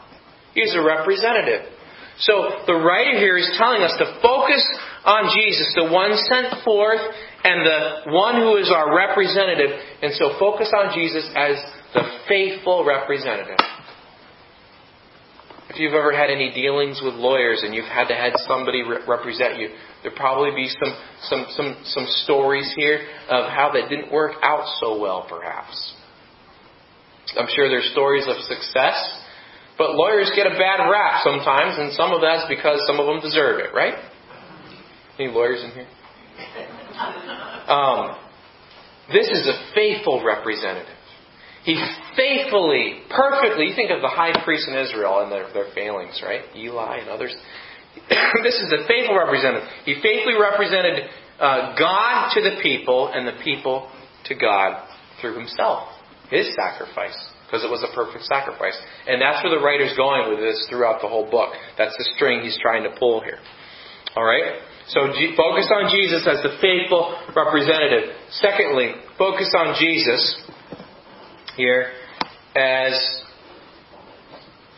He 0.54 0.62
was 0.62 0.74
a 0.74 0.82
representative. 0.82 1.70
So 2.18 2.66
the 2.66 2.74
writer 2.74 3.16
here 3.16 3.38
is 3.38 3.50
telling 3.56 3.82
us 3.82 3.94
to 3.96 4.20
focus 4.20 4.60
on 5.04 5.32
Jesus, 5.32 5.72
the 5.74 5.88
one 5.88 6.12
sent 6.28 6.64
forth 6.64 7.00
and 7.44 7.64
the 7.64 8.12
one 8.12 8.36
who 8.36 8.56
is 8.56 8.70
our 8.70 8.94
representative. 8.94 9.70
And 10.02 10.12
so 10.14 10.36
focus 10.38 10.70
on 10.76 10.92
Jesus 10.92 11.24
as 11.34 11.56
the 11.94 12.02
faithful 12.28 12.84
representative. 12.84 13.56
If 15.70 15.78
you've 15.78 15.94
ever 15.94 16.12
had 16.12 16.30
any 16.30 16.52
dealings 16.52 17.00
with 17.02 17.14
lawyers 17.14 17.62
and 17.62 17.72
you've 17.74 17.88
had 17.88 18.08
to 18.08 18.14
have 18.14 18.32
somebody 18.46 18.82
re- 18.82 19.06
represent 19.06 19.56
you, 19.56 19.70
there'll 20.02 20.16
probably 20.16 20.50
be 20.54 20.68
some, 20.68 20.94
some, 21.22 21.46
some, 21.50 21.76
some 21.84 22.06
stories 22.24 22.72
here 22.76 23.06
of 23.28 23.50
how 23.50 23.70
that 23.74 23.88
didn't 23.88 24.12
work 24.12 24.32
out 24.42 24.66
so 24.80 24.98
well, 25.00 25.26
perhaps. 25.28 25.94
I'm 27.38 27.46
sure 27.54 27.68
there's 27.68 27.90
stories 27.92 28.26
of 28.26 28.36
success, 28.42 28.96
but 29.78 29.94
lawyers 29.94 30.32
get 30.34 30.46
a 30.46 30.50
bad 30.50 30.82
rap 30.90 31.22
sometimes, 31.22 31.78
and 31.78 31.92
some 31.92 32.12
of 32.12 32.20
that's 32.20 32.48
because 32.48 32.82
some 32.86 32.98
of 32.98 33.06
them 33.06 33.20
deserve 33.20 33.60
it, 33.60 33.72
right? 33.74 33.94
Any 35.18 35.28
lawyers 35.28 35.62
in 35.62 35.70
here? 35.70 35.86
Um, 37.68 38.16
this 39.12 39.28
is 39.28 39.46
a 39.46 39.74
faithful 39.74 40.24
representative. 40.24 40.96
He 41.64 41.76
faithfully, 42.16 43.02
perfectly, 43.10 43.66
you 43.66 43.74
think 43.74 43.90
of 43.90 44.00
the 44.00 44.08
high 44.08 44.32
priest 44.44 44.66
in 44.66 44.76
Israel 44.76 45.20
and 45.20 45.30
their, 45.30 45.52
their 45.52 45.72
failings, 45.74 46.20
right? 46.24 46.42
Eli 46.56 46.98
and 46.98 47.08
others. 47.10 47.34
this 48.42 48.54
is 48.54 48.70
the 48.70 48.86
faithful 48.86 49.16
representative. 49.16 49.68
He 49.84 49.94
faithfully 50.02 50.38
represented 50.38 51.10
uh, 51.38 51.74
God 51.78 52.30
to 52.34 52.40
the 52.40 52.60
people 52.62 53.10
and 53.12 53.26
the 53.26 53.38
people 53.42 53.90
to 54.26 54.34
God 54.34 54.86
through 55.20 55.38
himself, 55.38 55.88
his 56.30 56.54
sacrifice, 56.54 57.16
because 57.46 57.64
it 57.64 57.70
was 57.70 57.82
a 57.82 57.94
perfect 57.94 58.24
sacrifice. 58.24 58.78
And 59.06 59.20
that's 59.20 59.42
where 59.42 59.56
the 59.56 59.64
writer's 59.64 59.96
going 59.96 60.30
with 60.30 60.38
this 60.38 60.66
throughout 60.70 61.02
the 61.02 61.08
whole 61.08 61.30
book. 61.30 61.50
That's 61.78 61.96
the 61.96 62.08
string 62.14 62.42
he's 62.42 62.58
trying 62.62 62.84
to 62.84 62.94
pull 62.98 63.20
here. 63.20 63.38
All 64.16 64.24
right? 64.24 64.62
So 64.88 65.06
focus 65.36 65.70
on 65.70 65.90
Jesus 65.90 66.26
as 66.26 66.42
the 66.42 66.58
faithful 66.60 67.14
representative. 67.34 68.10
Secondly, 68.30 68.94
focus 69.16 69.54
on 69.56 69.76
Jesus 69.78 70.42
here 71.56 71.92
as 72.56 73.22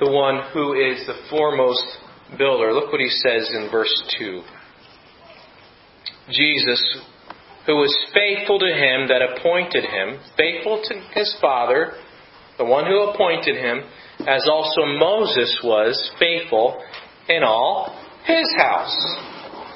the 0.01 0.11
one 0.11 0.51
who 0.53 0.75
is 0.75 1.07
the 1.07 1.15
foremost 1.31 1.83
builder. 2.39 2.73
Look 2.73 2.93
what 2.93 3.01
he 3.01 3.09
says 3.09 3.51
in 3.53 3.71
verse 3.71 4.03
2. 4.19 4.43
Jesus, 6.31 6.99
who 7.67 7.77
was 7.77 7.95
faithful 8.15 8.59
to 8.59 8.67
him 8.67 9.09
that 9.09 9.23
appointed 9.23 9.85
him, 9.85 10.19
faithful 10.37 10.83
to 10.85 10.95
his 11.15 11.37
Father, 11.41 11.93
the 12.59 12.65
one 12.65 12.87
who 12.87 13.11
appointed 13.11 13.57
him, 13.57 13.83
as 14.27 14.47
also 14.51 14.87
Moses 14.87 15.61
was 15.65 16.13
faithful 16.19 16.81
in 17.29 17.43
all 17.43 17.97
his 18.25 18.47
house. 18.57 18.97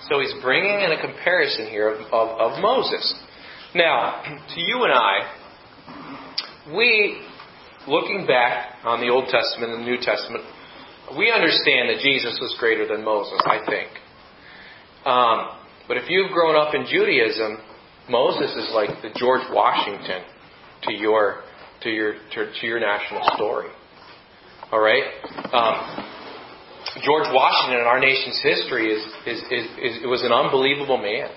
So 0.08 0.20
he's 0.20 0.34
bringing 0.42 0.80
in 0.80 0.92
a 0.92 1.00
comparison 1.00 1.66
here 1.66 1.88
of, 1.88 2.00
of, 2.12 2.28
of 2.52 2.62
Moses. 2.62 3.14
Now, 3.74 4.22
to 4.54 4.60
you 4.60 4.84
and 4.84 4.92
I, 4.92 6.74
we, 6.74 7.22
looking 7.88 8.26
back 8.26 8.76
on 8.84 9.00
the 9.00 9.08
Old 9.08 9.28
Testament 9.28 9.72
and 9.72 9.82
the 9.82 9.86
New 9.86 9.98
Testament, 9.98 10.44
we 11.16 11.30
understand 11.30 11.90
that 11.90 12.00
Jesus 12.02 12.38
was 12.40 12.56
greater 12.58 12.86
than 12.88 13.04
Moses, 13.04 13.38
I 13.44 13.58
think. 13.66 13.90
Um, 15.06 15.38
but 15.86 15.98
if 15.98 16.04
you've 16.08 16.32
grown 16.32 16.56
up 16.56 16.74
in 16.74 16.86
Judaism, 16.90 17.58
Moses 18.08 18.50
is 18.50 18.70
like 18.74 19.02
the 19.02 19.10
George 19.14 19.46
Washington 19.50 20.22
to 20.82 20.92
your 20.92 21.42
to 21.82 21.90
your 21.90 22.14
to, 22.14 22.52
to 22.60 22.66
your 22.66 22.80
national 22.80 23.22
story. 23.36 23.68
All 24.72 24.80
right. 24.80 25.04
Um, 25.52 26.06
George 27.04 27.28
Washington 27.30 27.80
in 27.80 27.86
our 27.86 28.00
nation's 28.00 28.40
history 28.42 28.90
is, 28.90 29.04
is, 29.26 29.38
is, 29.50 29.66
is, 29.78 30.06
was 30.06 30.22
an 30.24 30.32
unbelievable 30.32 30.96
man. 30.96 31.28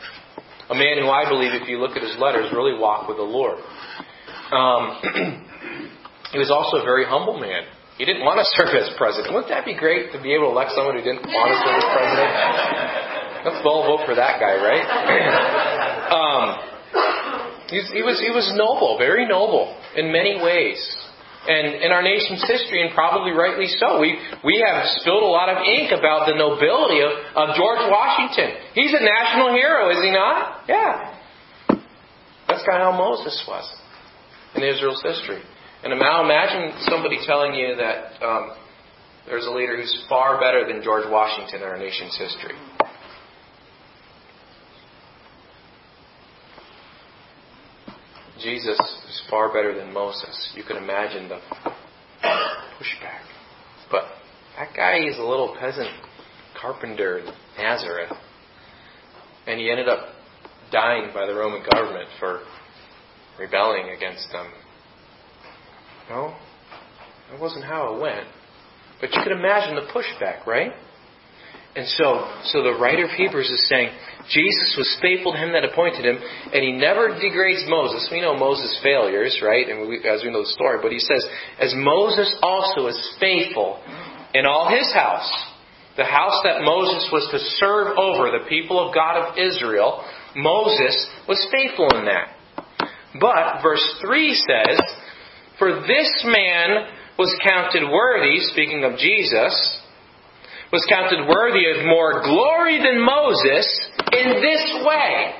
A 0.70 0.76
man 0.76 0.98
who 1.02 1.10
I 1.10 1.28
believe, 1.28 1.52
if 1.54 1.68
you 1.68 1.80
look 1.80 1.98
at 1.98 2.02
his 2.02 2.16
letters, 2.18 2.50
really 2.54 2.80
walked 2.80 3.10
with 3.10 3.18
the 3.18 3.24
Lord. 3.24 3.60
Um, 4.54 5.02
he 6.32 6.40
was 6.40 6.50
also 6.50 6.78
a 6.78 6.84
very 6.84 7.06
humble 7.06 7.40
man. 7.40 7.64
He 8.00 8.08
didn't 8.08 8.24
want 8.24 8.40
to 8.40 8.48
serve 8.56 8.72
as 8.80 8.96
president. 8.96 9.36
Wouldn't 9.36 9.52
that 9.52 9.68
be 9.68 9.76
great 9.76 10.16
to 10.16 10.24
be 10.24 10.32
able 10.32 10.48
to 10.48 10.56
elect 10.56 10.72
someone 10.72 10.96
who 10.96 11.04
didn't 11.04 11.28
want 11.28 11.52
to 11.52 11.58
serve 11.60 11.78
as 11.84 11.88
president? 11.92 12.32
Let's 13.44 13.60
all 13.68 13.84
vote 13.84 14.08
for 14.08 14.16
that 14.16 14.40
guy, 14.40 14.56
right? 14.56 14.88
um, 16.16 16.48
he 17.68 18.00
was 18.00 18.16
he 18.24 18.32
was 18.32 18.48
noble, 18.56 18.96
very 18.96 19.28
noble 19.28 19.76
in 20.00 20.16
many 20.16 20.40
ways. 20.40 20.80
And 21.44 21.84
in 21.84 21.92
our 21.92 22.04
nation's 22.04 22.40
history, 22.48 22.84
and 22.84 22.96
probably 22.96 23.32
rightly 23.32 23.68
so, 23.68 24.00
we, 24.00 24.20
we 24.44 24.64
have 24.64 24.84
spilled 25.00 25.24
a 25.24 25.32
lot 25.32 25.48
of 25.48 25.64
ink 25.64 25.92
about 25.92 26.28
the 26.28 26.36
nobility 26.36 27.00
of, 27.00 27.16
of 27.36 27.56
George 27.56 27.80
Washington. 27.88 28.60
He's 28.76 28.92
a 28.92 29.02
national 29.02 29.56
hero, 29.56 29.90
is 29.90 30.04
he 30.04 30.12
not? 30.12 30.68
Yeah. 30.68 31.16
That's 32.48 32.64
kind 32.68 32.84
of 32.84 32.92
how 32.92 32.96
Moses 32.96 33.44
was 33.48 33.66
in 34.56 34.64
Israel's 34.64 35.02
history. 35.02 35.42
And 35.84 35.98
now 35.98 36.24
imagine 36.24 36.78
somebody 36.82 37.20
telling 37.26 37.54
you 37.54 37.76
that 37.78 38.22
um, 38.26 38.52
there's 39.26 39.46
a 39.46 39.52
leader 39.52 39.78
who's 39.78 40.06
far 40.10 40.40
better 40.40 40.68
than 40.68 40.84
George 40.84 41.06
Washington 41.10 41.62
in 41.62 41.68
our 41.68 41.78
nation's 41.78 42.18
history. 42.18 42.56
Jesus 48.42 48.80
is 48.80 49.22
far 49.30 49.54
better 49.54 49.78
than 49.78 49.94
Moses. 49.94 50.52
You 50.56 50.64
can 50.64 50.78
imagine 50.78 51.30
the 51.30 51.40
pushback. 52.24 53.22
But 53.92 54.04
that 54.58 54.76
guy 54.76 55.00
is 55.06 55.18
a 55.18 55.24
little 55.24 55.56
peasant 55.60 55.90
carpenter 56.60 57.20
in 57.20 57.26
Nazareth. 57.58 58.12
And 59.48 59.60
he 59.60 59.70
ended 59.70 59.90
up 59.90 60.08
dying 60.72 61.12
by 61.14 61.26
the 61.26 61.34
Roman 61.34 61.64
government 61.74 62.10
for 62.20 62.42
rebelling 63.40 63.90
against 63.96 64.32
them. 64.32 64.48
No, 66.10 66.36
that 67.32 67.40
wasn't 67.40 67.66
how 67.66 67.96
it 67.96 68.02
went. 68.02 68.28
But 69.00 69.14
you 69.14 69.22
can 69.24 69.32
imagine 69.32 69.76
the 69.76 69.88
pushback, 69.94 70.46
right? 70.46 70.72
And 71.76 71.88
so, 71.88 72.28
so 72.46 72.64
the 72.64 72.74
writer 72.82 73.06
of 73.06 73.12
Hebrews 73.12 73.50
is 73.50 73.70
saying 73.70 73.92
Jesus 74.28 74.74
was 74.76 74.98
faithful 75.02 75.34
to 75.34 75.38
him 75.38 75.54
that 75.54 75.64
appointed 75.64 76.04
him, 76.04 76.18
and 76.18 76.64
he 76.64 76.74
never 76.74 77.14
degrades 77.20 77.64
Moses. 77.68 78.10
We 78.12 78.22
know 78.22 78.36
Moses' 78.36 78.80
failures, 78.84 79.40
right? 79.42 79.70
And 79.70 79.88
we, 79.88 80.02
as 80.04 80.24
we 80.24 80.32
know 80.32 80.42
the 80.42 80.56
story, 80.58 80.80
but 80.82 80.92
he 80.92 81.00
says, 81.00 81.24
as 81.60 81.74
Moses 81.78 82.36
also 82.42 82.88
is 82.88 83.16
faithful 83.20 83.80
in 84.34 84.46
all 84.46 84.68
his 84.68 84.92
house. 84.94 85.32
the 86.00 86.06
house 86.06 86.40
that 86.44 86.64
Moses 86.64 87.10
was 87.12 87.28
to 87.32 87.40
serve 87.60 87.98
over, 88.00 88.32
the 88.32 88.48
people 88.48 88.80
of 88.80 88.96
God 88.96 89.20
of 89.20 89.38
Israel, 89.38 90.04
Moses 90.34 90.96
was 91.28 91.46
faithful 91.52 91.92
in 91.92 92.06
that. 92.06 92.40
But 93.20 93.62
verse 93.62 93.84
3 94.02 94.34
says, 94.34 94.80
For 95.60 95.84
this 95.86 96.24
man 96.26 96.88
was 97.18 97.36
counted 97.44 97.84
worthy, 97.84 98.40
speaking 98.48 98.86
of 98.86 98.98
Jesus, 98.98 99.52
was 100.72 100.86
counted 100.88 101.28
worthy 101.28 101.68
of 101.68 101.86
more 101.86 102.24
glory 102.24 102.80
than 102.80 103.04
Moses 103.04 103.68
in 104.16 104.40
this 104.40 104.64
way, 104.88 105.36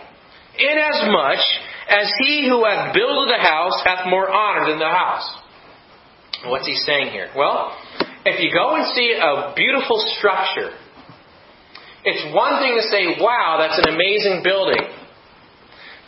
inasmuch 0.60 1.40
as 1.88 2.12
he 2.20 2.48
who 2.50 2.66
hath 2.66 2.94
builded 2.94 3.32
the 3.32 3.42
house 3.42 3.80
hath 3.86 4.06
more 4.08 4.30
honor 4.30 4.70
than 4.70 4.80
the 4.80 4.92
house. 4.92 5.26
What's 6.46 6.68
he 6.68 6.76
saying 6.76 7.12
here? 7.12 7.30
Well, 7.36 7.76
if 8.26 8.40
you 8.44 8.52
go 8.52 8.76
and 8.76 8.86
see 8.94 9.16
a 9.16 9.54
beautiful 9.56 10.04
structure, 10.20 10.76
it's 12.04 12.36
one 12.36 12.60
thing 12.60 12.76
to 12.76 12.86
say, 12.88 13.24
wow, 13.24 13.58
that's 13.60 13.80
an 13.80 13.94
amazing 13.94 14.42
building. 14.44 14.84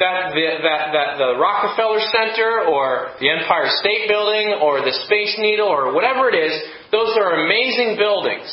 That 0.02 0.34
the, 0.34 0.46
that, 0.66 0.84
that 0.98 1.10
the 1.22 1.38
Rockefeller 1.38 2.02
Center 2.10 2.66
or 2.66 3.14
the 3.22 3.30
Empire 3.30 3.70
State 3.70 4.10
Building 4.10 4.58
or 4.58 4.82
the 4.82 4.98
Space 5.06 5.38
Needle 5.38 5.68
or 5.68 5.94
whatever 5.94 6.28
it 6.28 6.34
is, 6.34 6.58
those 6.92 7.14
are 7.22 7.46
amazing 7.46 7.98
buildings. 8.02 8.50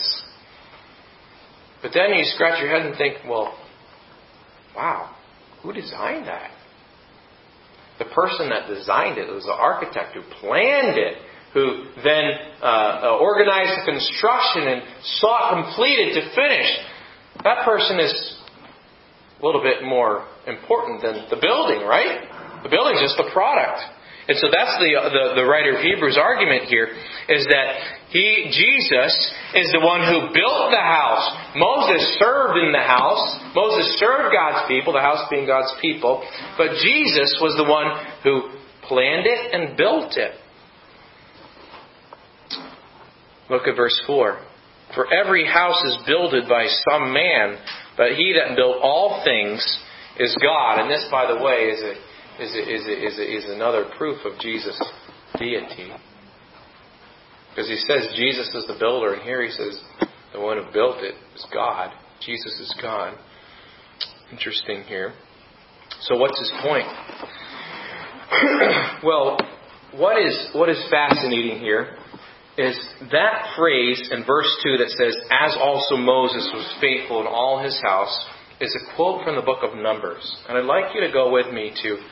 But 1.80 1.92
then 1.94 2.12
you 2.12 2.24
scratch 2.36 2.60
your 2.60 2.68
head 2.68 2.84
and 2.84 2.96
think, 2.96 3.24
well, 3.26 3.56
wow, 4.76 5.14
who 5.62 5.72
designed 5.72 6.26
that? 6.26 6.50
The 7.98 8.12
person 8.12 8.50
that 8.50 8.68
designed 8.68 9.16
it 9.16 9.32
was 9.32 9.44
the 9.44 9.56
architect 9.56 10.14
who 10.14 10.22
planned 10.40 10.98
it 10.98 11.16
who 11.54 11.84
then 12.04 12.36
uh, 12.60 12.64
uh, 12.64 13.18
organized 13.20 13.80
the 13.80 13.90
construction 13.90 14.68
and 14.68 14.82
saw 15.16 15.48
it 15.48 15.64
completed 15.64 16.14
to 16.20 16.22
finish, 16.36 16.68
that 17.42 17.64
person 17.64 17.98
is 17.98 18.12
a 19.38 19.46
little 19.46 19.62
bit 19.62 19.82
more 19.82 20.26
important 20.46 21.02
than 21.02 21.26
the 21.30 21.38
building, 21.38 21.86
right? 21.86 22.26
The 22.62 22.68
building 22.68 22.98
is 22.98 23.02
just 23.02 23.16
the 23.16 23.30
product. 23.32 23.80
And 24.28 24.36
so 24.36 24.52
that's 24.52 24.76
the, 24.76 24.92
the, 24.92 25.40
the 25.40 25.46
writer 25.48 25.72
of 25.72 25.80
Hebrews' 25.80 26.18
argument 26.20 26.68
here, 26.68 26.92
is 27.32 27.48
that 27.48 27.68
he, 28.10 28.52
Jesus, 28.52 29.12
is 29.54 29.72
the 29.72 29.80
one 29.80 30.04
who 30.04 30.34
built 30.36 30.68
the 30.68 30.84
house. 30.84 31.56
Moses 31.56 32.18
served 32.20 32.60
in 32.60 32.72
the 32.72 32.84
house. 32.84 33.40
Moses 33.54 33.96
served 33.96 34.34
God's 34.34 34.68
people, 34.68 34.92
the 34.92 35.00
house 35.00 35.24
being 35.30 35.46
God's 35.46 35.72
people. 35.80 36.20
But 36.58 36.76
Jesus 36.84 37.40
was 37.40 37.56
the 37.56 37.64
one 37.64 37.88
who 38.20 38.52
planned 38.84 39.24
it 39.24 39.54
and 39.54 39.78
built 39.78 40.12
it. 40.18 40.32
Look 43.48 43.66
at 43.66 43.76
verse 43.76 43.98
4. 44.06 44.44
For 44.94 45.12
every 45.12 45.46
house 45.46 45.82
is 45.84 45.98
builded 46.06 46.48
by 46.48 46.66
some 46.90 47.12
man, 47.12 47.56
but 47.98 48.12
he 48.12 48.32
that 48.38 48.54
built 48.56 48.76
all 48.80 49.20
things 49.24 49.60
is 50.18 50.34
God. 50.40 50.80
And 50.80 50.88
this, 50.88 51.04
by 51.10 51.26
the 51.26 51.42
way, 51.42 51.66
is, 51.68 51.82
a, 51.82 51.92
is, 52.42 52.54
a, 52.54 52.74
is, 52.74 52.86
a, 52.86 53.06
is, 53.06 53.18
a, 53.18 53.36
is 53.36 53.44
another 53.50 53.90
proof 53.98 54.24
of 54.24 54.38
Jesus' 54.40 54.80
deity. 55.36 55.92
Because 57.50 57.68
he 57.68 57.76
says 57.76 58.14
Jesus 58.14 58.54
is 58.54 58.66
the 58.68 58.76
builder, 58.78 59.14
and 59.14 59.22
here 59.22 59.42
he 59.42 59.50
says 59.50 59.82
the 60.32 60.40
one 60.40 60.62
who 60.62 60.72
built 60.72 60.98
it 60.98 61.14
is 61.34 61.44
God. 61.52 61.92
Jesus 62.20 62.60
is 62.60 62.72
God. 62.80 63.18
Interesting 64.30 64.84
here. 64.84 65.12
So, 66.02 66.16
what's 66.16 66.38
his 66.38 66.52
point? 66.62 66.86
well, 69.02 69.38
what 69.96 70.20
is, 70.24 70.50
what 70.52 70.68
is 70.68 70.78
fascinating 70.90 71.58
here 71.58 71.96
is 72.58 72.74
that 73.12 73.54
phrase 73.56 74.10
in 74.10 74.26
verse 74.26 74.50
2 74.64 74.78
that 74.78 74.90
says, 74.90 75.14
As 75.30 75.56
also 75.62 75.96
Moses 75.96 76.42
was 76.52 76.66
faithful 76.80 77.20
in 77.20 77.26
all 77.28 77.62
his 77.62 77.78
house, 77.80 78.10
is 78.60 78.74
a 78.74 78.96
quote 78.96 79.22
from 79.22 79.36
the 79.36 79.46
book 79.46 79.62
of 79.62 79.78
Numbers. 79.78 80.26
And 80.48 80.58
I'd 80.58 80.66
like 80.66 80.92
you 80.92 81.00
to 81.06 81.12
go 81.12 81.30
with 81.30 81.54
me 81.54 81.70
to 81.82 82.02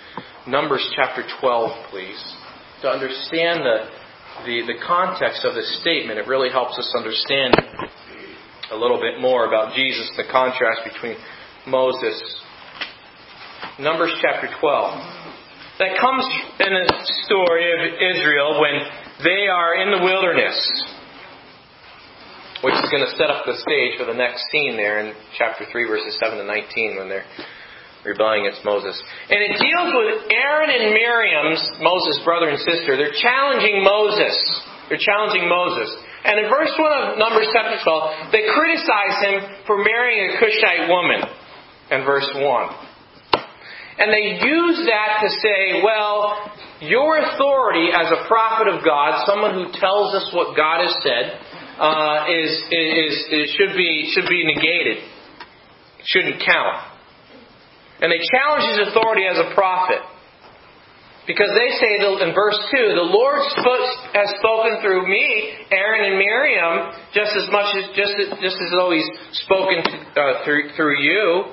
Numbers 0.47 0.87
chapter 0.95 1.27
12, 1.41 1.91
please, 1.91 2.23
to 2.83 2.89
understand 2.89 3.67
the, 3.67 3.91
the, 4.47 4.71
the 4.71 4.79
context 4.87 5.45
of 5.45 5.59
this 5.59 5.67
statement. 5.83 6.21
It 6.21 6.29
really 6.29 6.51
helps 6.51 6.79
us 6.79 6.95
understand 6.97 7.59
a 8.71 8.77
little 8.77 9.03
bit 9.03 9.21
more 9.21 9.47
about 9.47 9.75
Jesus, 9.75 10.09
the 10.17 10.31
contrast 10.31 10.87
between 10.87 11.17
Moses. 11.67 12.15
Numbers 13.81 14.15
chapter 14.23 14.47
12. 14.47 14.63
That 15.83 15.99
comes 15.99 16.25
in 16.63 16.71
the 16.71 16.87
story 17.27 17.67
of 17.75 17.99
Israel 17.99 18.63
when 18.63 19.06
they 19.25 19.49
are 19.49 19.81
in 19.81 19.89
the 19.97 20.05
wilderness, 20.05 20.57
which 22.61 22.75
is 22.75 22.89
going 22.91 23.05
to 23.05 23.13
set 23.17 23.31
up 23.33 23.45
the 23.47 23.57
stage 23.61 23.97
for 23.97 24.05
the 24.05 24.17
next 24.17 24.45
scene 24.53 24.77
there 24.77 25.01
in 25.01 25.15
chapter 25.39 25.65
3, 25.71 25.89
verses 25.89 26.19
7 26.21 26.37
to 26.39 26.45
19, 26.45 26.97
when 26.99 27.09
they're 27.09 27.25
rebelling 28.05 28.47
against 28.47 28.65
Moses. 28.65 28.95
And 29.29 29.41
it 29.43 29.59
deals 29.59 29.91
with 29.91 30.31
Aaron 30.31 30.71
and 30.71 30.95
Miriam's, 30.95 31.61
Moses' 31.83 32.23
brother 32.25 32.49
and 32.49 32.61
sister. 32.61 32.97
They're 32.97 33.17
challenging 33.19 33.83
Moses. 33.83 34.37
They're 34.89 35.03
challenging 35.03 35.49
Moses. 35.49 35.91
And 36.23 36.39
in 36.39 36.47
verse 36.47 36.71
1 36.77 36.79
of 36.79 37.19
Numbers 37.19 37.49
chapter 37.51 37.79
12, 37.83 38.33
they 38.33 38.47
criticize 38.53 39.17
him 39.27 39.37
for 39.67 39.83
marrying 39.83 40.31
a 40.31 40.39
Cushite 40.39 40.87
woman. 40.89 41.25
In 41.91 42.03
verse 42.05 42.29
1. 42.35 42.43
And 43.99 44.13
they 44.13 44.45
use 44.45 44.87
that 44.87 45.23
to 45.23 45.29
say, 45.41 45.81
well, 45.83 46.53
your 46.81 47.19
authority 47.19 47.89
as 47.93 48.13
a 48.13 48.29
prophet 48.29 48.69
of 48.69 48.85
God, 48.85 49.25
someone 49.27 49.55
who 49.55 49.73
tells 49.81 50.15
us 50.15 50.31
what 50.33 50.57
God 50.57 50.85
has 50.85 50.95
said, 51.03 51.41
uh, 51.81 52.25
is, 52.33 52.51
is, 52.73 53.15
is, 53.31 53.47
should, 53.57 53.77
be, 53.77 54.11
should 54.13 54.29
be 54.29 54.45
negated. 54.45 55.05
Shouldn't 56.05 56.43
count. 56.45 56.97
And 58.01 58.13
they 58.13 58.21
challenge 58.21 58.65
his 58.77 58.89
authority 58.89 59.25
as 59.25 59.39
a 59.39 59.55
prophet. 59.55 60.01
Because 61.27 61.51
they 61.59 61.75
say 61.83 61.99
in 61.99 62.33
verse 62.35 62.61
2, 62.71 62.95
the 62.95 63.09
Lord 63.11 63.43
has 64.15 64.31
spoken 64.39 64.79
through 64.81 65.11
me, 65.11 65.59
Aaron 65.73 66.13
and 66.13 66.19
Miriam, 66.19 66.93
just 67.13 67.35
as 67.35 67.51
much 67.51 67.75
as 67.75 67.85
just, 67.97 68.15
just 68.41 68.55
as 68.63 68.71
though 68.71 68.93
he's 68.95 69.11
spoken 69.43 69.83
uh, 70.15 70.45
through, 70.45 70.71
through 70.77 71.03
you. 71.03 71.45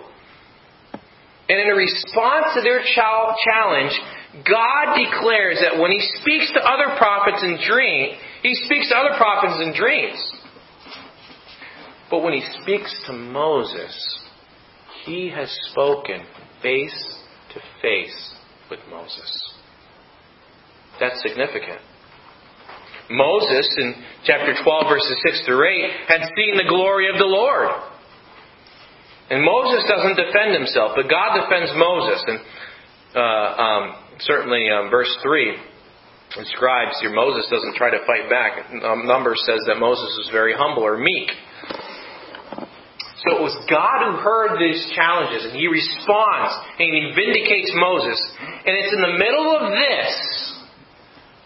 And 1.49 1.59
in 1.59 1.67
response 1.75 2.53
to 2.53 2.61
their 2.61 2.85
challenge, 2.93 3.97
God 4.33 4.97
declares 4.97 5.61
that 5.61 5.79
when 5.79 5.91
He 5.91 6.01
speaks 6.21 6.51
to 6.53 6.59
other 6.59 6.97
prophets 6.97 7.43
in 7.43 7.59
dream, 7.67 8.17
He 8.41 8.55
speaks 8.65 8.89
to 8.89 8.95
other 8.95 9.15
prophets 9.15 9.61
in 9.61 9.73
dreams. 9.77 10.19
But 12.09 12.23
when 12.23 12.33
He 12.33 12.43
speaks 12.61 12.93
to 13.05 13.13
Moses, 13.13 14.19
He 15.05 15.29
has 15.29 15.55
spoken 15.69 16.25
face 16.63 17.17
to 17.53 17.59
face 17.81 18.33
with 18.71 18.79
Moses. 18.89 19.53
That's 20.99 21.21
significant. 21.21 21.79
Moses, 23.09 23.67
in 23.77 23.95
chapter 24.25 24.55
12, 24.63 24.85
verses 24.89 25.17
6 25.25 25.45
through 25.45 25.67
8, 25.67 25.91
had 26.07 26.21
seen 26.35 26.57
the 26.57 26.69
glory 26.69 27.09
of 27.09 27.17
the 27.17 27.25
Lord. 27.25 27.69
And 29.29 29.43
Moses 29.43 29.85
doesn't 29.87 30.15
defend 30.15 30.53
himself, 30.53 30.93
but 30.95 31.09
God 31.09 31.39
defends 31.39 31.71
Moses. 31.75 32.23
And 32.27 32.39
uh, 33.15 33.19
um, 33.19 34.02
certainly 34.19 34.69
um, 34.69 34.89
verse 34.89 35.11
3 35.21 35.57
describes 36.35 36.97
here 37.01 37.13
Moses 37.13 37.45
doesn't 37.49 37.75
try 37.75 37.91
to 37.91 38.01
fight 38.05 38.29
back. 38.29 38.65
Um, 38.83 39.05
Numbers 39.05 39.41
says 39.45 39.61
that 39.67 39.77
Moses 39.77 40.09
was 40.17 40.29
very 40.31 40.53
humble 40.57 40.83
or 40.83 40.97
meek. 40.97 41.29
So 43.23 43.39
it 43.39 43.41
was 43.41 43.55
God 43.71 44.03
who 44.03 44.19
heard 44.19 44.59
these 44.59 44.83
challenges 44.95 45.45
and 45.45 45.55
he 45.55 45.67
responds 45.67 46.53
and 46.79 46.89
he 46.91 47.13
vindicates 47.15 47.71
Moses. 47.75 48.19
And 48.39 48.73
it's 48.75 48.91
in 48.91 49.01
the 49.01 49.15
middle 49.15 49.47
of 49.55 49.71
this, 49.71 50.11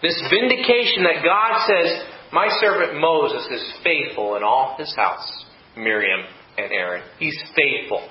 this 0.01 0.17
vindication 0.31 1.05
that 1.05 1.21
God 1.21 1.67
says, 1.69 2.01
My 2.33 2.47
servant 2.61 2.99
Moses 2.99 3.45
is 3.51 3.63
faithful 3.83 4.37
in 4.37 4.43
all 4.43 4.75
his 4.79 4.93
house, 4.95 5.45
Miriam 5.75 6.25
and 6.57 6.71
Aaron. 6.71 7.03
He's 7.19 7.37
faithful. 7.55 8.09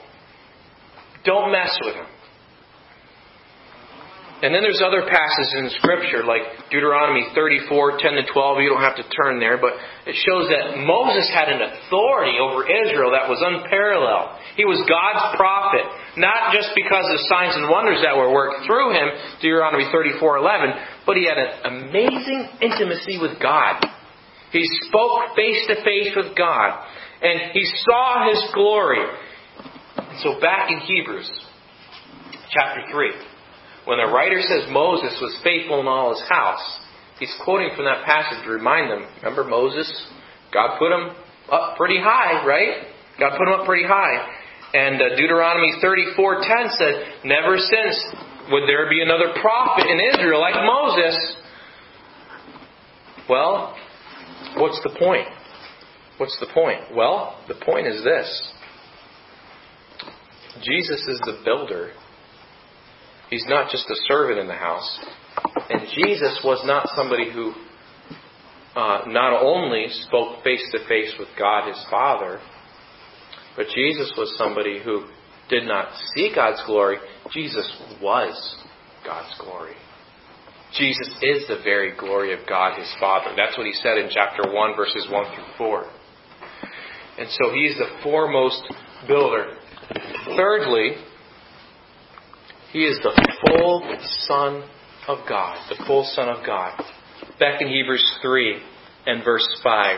Don't 1.24 1.50
mess 1.50 1.76
with 1.82 1.96
him. 1.96 2.06
And 4.36 4.52
then 4.52 4.60
there's 4.60 4.84
other 4.84 5.08
passages 5.08 5.48
in 5.56 5.72
Scripture, 5.80 6.20
like 6.20 6.68
Deuteronomy 6.68 7.24
34, 7.32 7.96
10 7.96 8.20
to 8.20 8.24
12. 8.28 8.60
You 8.60 8.68
don't 8.68 8.84
have 8.84 9.00
to 9.00 9.08
turn 9.16 9.40
there, 9.40 9.56
but 9.56 9.72
it 10.04 10.12
shows 10.12 10.52
that 10.52 10.76
Moses 10.76 11.24
had 11.32 11.48
an 11.48 11.64
authority 11.64 12.36
over 12.36 12.68
Israel 12.68 13.16
that 13.16 13.32
was 13.32 13.40
unparalleled. 13.40 14.36
He 14.60 14.68
was 14.68 14.76
God's 14.84 15.24
prophet, 15.40 15.88
not 16.20 16.52
just 16.52 16.76
because 16.76 17.08
of 17.08 17.16
signs 17.32 17.56
and 17.56 17.72
wonders 17.72 18.04
that 18.04 18.12
were 18.12 18.28
worked 18.28 18.68
through 18.68 18.92
him, 18.92 19.08
Deuteronomy 19.40 19.88
34, 19.88 20.20
11, 20.20 21.08
but 21.08 21.16
he 21.16 21.24
had 21.24 21.40
an 21.40 21.88
amazing 21.88 22.60
intimacy 22.60 23.16
with 23.16 23.40
God. 23.40 23.80
He 24.52 24.68
spoke 24.84 25.32
face 25.32 25.64
to 25.72 25.80
face 25.80 26.12
with 26.12 26.36
God, 26.36 26.84
and 27.24 27.56
he 27.56 27.64
saw 27.88 28.28
his 28.28 28.52
glory. 28.52 29.00
So 30.20 30.36
back 30.44 30.68
in 30.68 30.84
Hebrews, 30.84 31.32
chapter 32.52 32.84
3 32.92 33.35
when 33.86 33.98
the 33.98 34.12
writer 34.12 34.42
says 34.42 34.68
Moses 34.70 35.16
was 35.22 35.38
faithful 35.42 35.80
in 35.80 35.86
all 35.86 36.10
his 36.10 36.22
house, 36.28 36.80
he's 37.18 37.34
quoting 37.42 37.70
from 37.74 37.86
that 37.86 38.04
passage 38.04 38.44
to 38.44 38.50
remind 38.50 38.90
them 38.90 39.06
remember 39.22 39.44
Moses? 39.44 39.88
God 40.52 40.78
put 40.78 40.92
him 40.92 41.14
up 41.50 41.76
pretty 41.76 41.98
high, 41.98 42.44
right? 42.44 42.86
God 43.18 43.38
put 43.38 43.48
him 43.48 43.54
up 43.54 43.66
pretty 43.66 43.86
high. 43.86 44.26
And 44.74 45.00
uh, 45.00 45.16
Deuteronomy 45.16 45.72
34:10 45.82 46.76
said, 46.76 46.94
"Never 47.24 47.56
since 47.56 47.96
would 48.50 48.68
there 48.68 48.90
be 48.90 49.00
another 49.00 49.32
prophet 49.40 49.86
in 49.86 50.00
Israel 50.14 50.40
like 50.40 50.54
Moses." 50.54 51.36
Well, 53.28 53.74
what's 54.56 54.80
the 54.82 54.94
point? 54.98 55.28
What's 56.18 56.36
the 56.40 56.46
point? 56.52 56.94
Well, 56.94 57.38
the 57.48 57.54
point 57.54 57.86
is 57.86 58.02
this. 58.02 58.52
Jesus 60.62 61.06
is 61.06 61.20
the 61.20 61.40
builder. 61.44 61.92
He's 63.30 63.44
not 63.48 63.70
just 63.70 63.90
a 63.90 63.96
servant 64.08 64.38
in 64.38 64.46
the 64.46 64.54
house. 64.54 65.00
And 65.68 65.82
Jesus 65.94 66.40
was 66.44 66.62
not 66.64 66.88
somebody 66.94 67.30
who 67.32 67.52
uh, 68.76 69.02
not 69.06 69.42
only 69.42 69.86
spoke 69.88 70.44
face 70.44 70.62
to 70.72 70.86
face 70.86 71.14
with 71.18 71.28
God 71.38 71.68
his 71.68 71.84
Father, 71.90 72.40
but 73.56 73.66
Jesus 73.74 74.12
was 74.16 74.34
somebody 74.36 74.80
who 74.82 75.06
did 75.48 75.64
not 75.64 75.88
see 76.14 76.30
God's 76.34 76.62
glory. 76.66 76.98
Jesus 77.32 77.66
was 78.02 78.64
God's 79.04 79.34
glory. 79.40 79.74
Jesus 80.74 81.08
is 81.22 81.48
the 81.48 81.60
very 81.64 81.96
glory 81.96 82.32
of 82.34 82.46
God 82.48 82.78
his 82.78 82.92
Father. 83.00 83.32
That's 83.36 83.56
what 83.56 83.66
he 83.66 83.72
said 83.72 83.98
in 83.98 84.10
chapter 84.10 84.52
1, 84.52 84.76
verses 84.76 85.06
1 85.10 85.34
through 85.34 85.44
4. 85.56 85.90
And 87.18 87.28
so 87.30 87.52
he's 87.54 87.76
the 87.78 87.88
foremost 88.02 88.62
builder. 89.08 89.56
Thirdly, 90.36 90.96
he 92.76 92.84
is 92.84 93.00
the 93.00 93.16
full 93.40 93.80
Son 94.28 94.62
of 95.08 95.24
God. 95.26 95.56
The 95.70 95.82
full 95.86 96.04
Son 96.12 96.28
of 96.28 96.44
God. 96.44 96.76
Back 97.40 97.62
in 97.62 97.68
Hebrews 97.68 98.04
3 98.20 98.60
and 99.06 99.24
verse 99.24 99.48
5. 99.64 99.96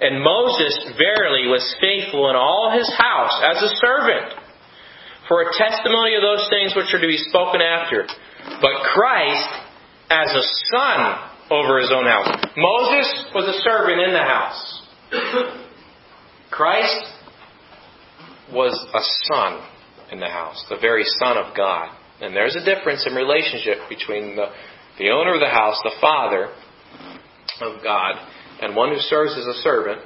And 0.00 0.22
Moses 0.22 0.94
verily 0.94 1.50
was 1.50 1.66
faithful 1.80 2.30
in 2.30 2.36
all 2.36 2.70
his 2.72 2.86
house 2.96 3.34
as 3.42 3.64
a 3.64 3.74
servant 3.82 4.30
for 5.26 5.42
a 5.42 5.50
testimony 5.58 6.14
of 6.14 6.22
those 6.22 6.46
things 6.50 6.70
which 6.76 6.94
are 6.94 7.02
to 7.02 7.10
be 7.10 7.18
spoken 7.18 7.60
after. 7.60 8.06
But 8.62 8.86
Christ 8.94 9.50
as 10.08 10.30
a 10.30 10.46
son 10.70 11.18
over 11.50 11.80
his 11.80 11.90
own 11.90 12.06
house. 12.06 12.46
Moses 12.56 13.26
was 13.34 13.56
a 13.56 13.58
servant 13.66 14.00
in 14.00 14.12
the 14.12 14.22
house. 14.22 14.82
Christ 16.52 17.10
was 18.52 18.78
a 18.94 19.02
son 19.26 19.69
in 20.10 20.20
the 20.20 20.28
house, 20.28 20.64
the 20.68 20.78
very 20.80 21.04
Son 21.18 21.36
of 21.36 21.56
God. 21.56 21.90
And 22.20 22.34
there's 22.34 22.56
a 22.56 22.64
difference 22.64 23.06
in 23.06 23.14
relationship 23.14 23.78
between 23.88 24.36
the, 24.36 24.46
the 24.98 25.10
owner 25.10 25.34
of 25.34 25.40
the 25.40 25.48
house, 25.48 25.80
the 25.82 25.96
Father 26.00 26.48
of 27.60 27.82
God, 27.82 28.14
and 28.60 28.76
one 28.76 28.92
who 28.92 29.00
serves 29.00 29.32
as 29.32 29.46
a 29.46 29.60
servant 29.62 30.00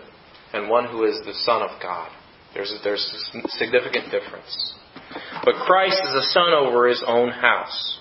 and 0.53 0.69
one 0.69 0.87
who 0.87 1.05
is 1.05 1.21
the 1.25 1.35
Son 1.45 1.63
of 1.63 1.83
God. 1.83 2.11
There's 2.55 2.71
a, 2.71 2.83
there's 2.85 3.33
a 3.35 3.49
significant 3.59 4.13
difference. 4.13 4.75
But 5.45 5.55
Christ 5.67 6.01
is 6.05 6.15
a 6.15 6.29
son 6.31 6.53
over 6.53 6.89
his 6.89 7.03
own 7.07 7.31
house. 7.31 7.99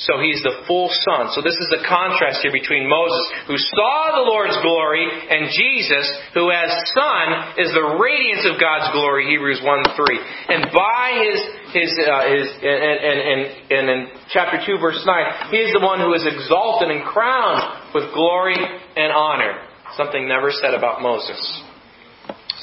So 0.00 0.16
he's 0.16 0.40
the 0.40 0.64
full 0.64 0.88
son. 1.04 1.28
So 1.36 1.44
this 1.44 1.60
is 1.60 1.68
the 1.68 1.84
contrast 1.84 2.40
here 2.40 2.56
between 2.56 2.88
Moses, 2.88 3.24
who 3.44 3.60
saw 3.60 4.16
the 4.16 4.24
Lord's 4.24 4.56
glory, 4.64 5.04
and 5.04 5.52
Jesus, 5.52 6.08
who 6.32 6.48
as 6.48 6.72
son 6.96 7.60
is 7.60 7.68
the 7.76 8.00
radiance 8.00 8.48
of 8.48 8.56
God's 8.56 8.88
glory, 8.96 9.28
Hebrews 9.28 9.60
1 9.60 9.92
3. 9.92 10.56
And 10.56 10.72
by 10.72 11.20
his, 11.20 11.38
his, 11.76 11.90
uh, 12.00 12.32
his 12.32 12.48
and, 12.64 12.80
and, 12.80 13.18
and, 13.20 13.40
and 13.68 13.84
in 13.92 14.00
chapter 14.32 14.56
2, 14.64 14.80
verse 14.80 15.04
9, 15.04 15.52
he 15.52 15.60
is 15.68 15.76
the 15.76 15.84
one 15.84 16.00
who 16.00 16.16
is 16.16 16.24
exalted 16.24 16.88
and 16.88 17.04
crowned 17.04 17.92
with 17.92 18.08
glory 18.16 18.56
and 18.56 19.12
honor. 19.12 19.68
Something 20.00 20.24
never 20.24 20.48
said 20.48 20.72
about 20.72 21.04
Moses. 21.04 21.36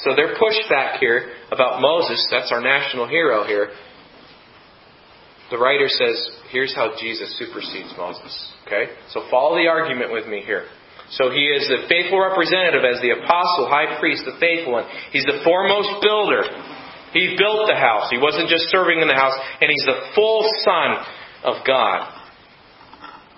So 0.02 0.14
their 0.14 0.34
pushback 0.34 0.98
here 0.98 1.38
about 1.52 1.80
Moses, 1.80 2.18
that's 2.30 2.50
our 2.50 2.60
national 2.60 3.06
hero 3.06 3.46
here, 3.46 3.70
the 5.50 5.58
writer 5.58 5.88
says, 5.88 6.30
here's 6.50 6.74
how 6.74 6.92
Jesus 7.00 7.36
supersedes 7.38 7.94
Moses. 7.96 8.32
Okay? 8.66 8.92
So 9.10 9.24
follow 9.30 9.56
the 9.56 9.68
argument 9.68 10.12
with 10.12 10.26
me 10.26 10.42
here. 10.44 10.66
So 11.10 11.30
he 11.30 11.48
is 11.48 11.64
the 11.68 11.88
faithful 11.88 12.20
representative 12.20 12.84
as 12.84 13.00
the 13.00 13.16
apostle, 13.16 13.64
high 13.64 13.98
priest, 13.98 14.28
the 14.28 14.36
faithful 14.36 14.76
one. 14.76 14.84
He's 15.10 15.24
the 15.24 15.40
foremost 15.42 16.04
builder. 16.04 16.44
He 17.16 17.32
built 17.40 17.64
the 17.64 17.80
house. 17.80 18.12
He 18.12 18.20
wasn't 18.20 18.52
just 18.52 18.68
serving 18.68 19.00
in 19.00 19.08
the 19.08 19.16
house, 19.16 19.32
and 19.60 19.72
he's 19.72 19.86
the 19.88 20.12
full 20.14 20.44
son 20.64 21.00
of 21.44 21.64
God. 21.64 22.12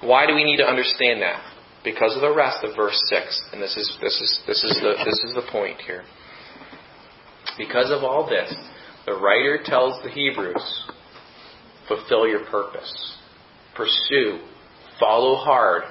Why 0.03 0.27
do 0.27 0.35
we 0.35 0.43
need 0.43 0.57
to 0.57 0.67
understand 0.67 1.23
that? 1.23 1.39
Because 1.85 2.17
of 2.17 2.23
the 2.23 2.35
rest 2.35 2.65
of 2.65 2.75
verse 2.75 2.99
six. 3.07 3.41
And 3.53 3.63
this 3.63 3.77
is 3.77 3.87
this 4.03 4.19
is 4.21 4.43
this 4.47 4.65
is 4.65 4.75
the 4.83 4.99
this 5.05 5.23
is 5.23 5.35
the 5.35 5.47
point 5.53 5.81
here. 5.87 6.03
Because 7.57 7.91
of 7.91 8.03
all 8.03 8.29
this, 8.29 8.53
the 9.07 9.15
writer 9.15 9.61
tells 9.65 10.03
the 10.03 10.11
Hebrews 10.11 10.90
fulfill 11.91 12.27
your 12.27 12.47
purpose. 12.47 13.19
Pursue. 13.75 14.39
Follow 14.99 15.37
hard. 15.37 15.83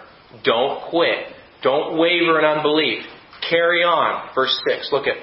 Don't 0.44 0.90
quit. 0.90 1.28
Don't 1.62 2.00
waver 2.00 2.40
in 2.40 2.46
unbelief. 2.46 3.04
Carry 3.50 3.84
on. 3.84 4.30
Verse 4.34 4.56
6. 4.68 4.90
Look 4.92 5.08
at 5.08 5.18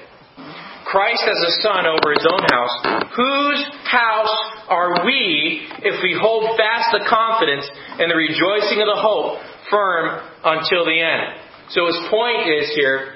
Christ 0.85 1.25
as 1.25 1.41
a 1.49 1.53
son 1.63 1.87
over 1.87 2.13
his 2.13 2.27
own 2.29 2.45
house. 2.53 2.75
Whose 3.17 3.63
house 3.89 4.37
are 4.69 5.05
we 5.05 5.67
if 5.83 6.03
we 6.03 6.15
hold 6.15 6.57
fast 6.57 6.93
the 6.93 7.07
confidence 7.09 7.67
and 7.99 8.11
the 8.11 8.15
rejoicing 8.15 8.85
of 8.85 8.89
the 8.91 9.01
hope 9.01 9.41
firm 9.71 10.21
until 10.45 10.85
the 10.85 11.01
end? 11.01 11.41
So 11.71 11.87
his 11.87 11.99
point 12.11 12.47
is 12.47 12.71
here 12.75 13.15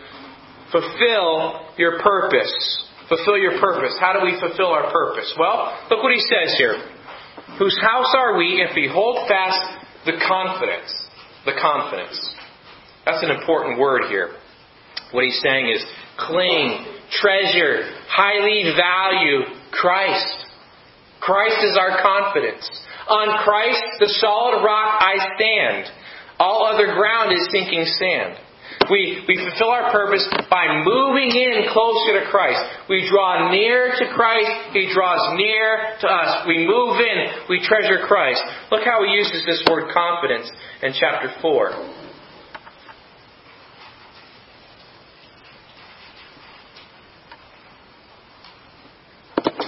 fulfill 0.72 1.70
your 1.76 2.00
purpose. 2.00 2.50
Fulfill 3.08 3.38
your 3.38 3.58
purpose. 3.58 3.94
How 3.98 4.14
do 4.14 4.24
we 4.24 4.38
fulfill 4.38 4.70
our 4.70 4.90
purpose? 4.90 5.34
Well, 5.38 5.74
look 5.90 6.02
what 6.02 6.14
he 6.14 6.22
says 6.22 6.54
here. 6.56 6.78
Whose 7.58 7.78
house 7.80 8.14
are 8.16 8.36
we 8.38 8.62
if 8.62 8.74
we 8.74 8.88
hold 8.92 9.28
fast 9.28 9.60
the 10.06 10.12
confidence? 10.26 10.92
The 11.44 11.52
confidence. 11.60 12.34
That's 13.04 13.22
an 13.22 13.30
important 13.30 13.78
word 13.78 14.02
here. 14.08 14.30
What 15.12 15.24
he's 15.24 15.40
saying 15.42 15.68
is 15.68 15.84
cling, 16.18 16.86
treasure, 17.10 17.90
highly 18.08 18.72
value 18.76 19.42
Christ. 19.72 20.46
Christ 21.20 21.58
is 21.64 21.76
our 21.78 22.00
confidence. 22.02 22.68
On 23.08 23.44
Christ, 23.44 23.82
the 23.98 24.08
solid 24.20 24.64
rock, 24.64 25.02
I 25.02 25.16
stand. 25.36 25.86
All 26.38 26.64
other 26.64 26.94
ground 26.94 27.32
is 27.32 27.48
sinking 27.50 27.84
sand. 27.84 28.38
We, 28.88 29.22
we 29.28 29.36
fulfill 29.36 29.70
our 29.70 29.92
purpose 29.92 30.26
by 30.48 30.82
moving 30.82 31.30
in 31.30 31.68
closer 31.70 32.22
to 32.22 32.30
Christ. 32.30 32.60
We 32.88 33.06
draw 33.10 33.50
near 33.52 33.92
to 33.92 34.04
Christ. 34.14 34.72
He 34.72 34.90
draws 34.92 35.36
near 35.36 35.94
to 36.00 36.08
us. 36.08 36.46
We 36.48 36.66
move 36.66 36.96
in. 36.98 37.46
We 37.48 37.60
treasure 37.62 38.06
Christ. 38.06 38.42
Look 38.72 38.82
how 38.84 39.04
he 39.04 39.12
uses 39.12 39.44
this 39.46 39.62
word 39.68 39.92
confidence 39.92 40.50
in 40.82 40.92
chapter 40.98 41.30
4. 41.42 42.00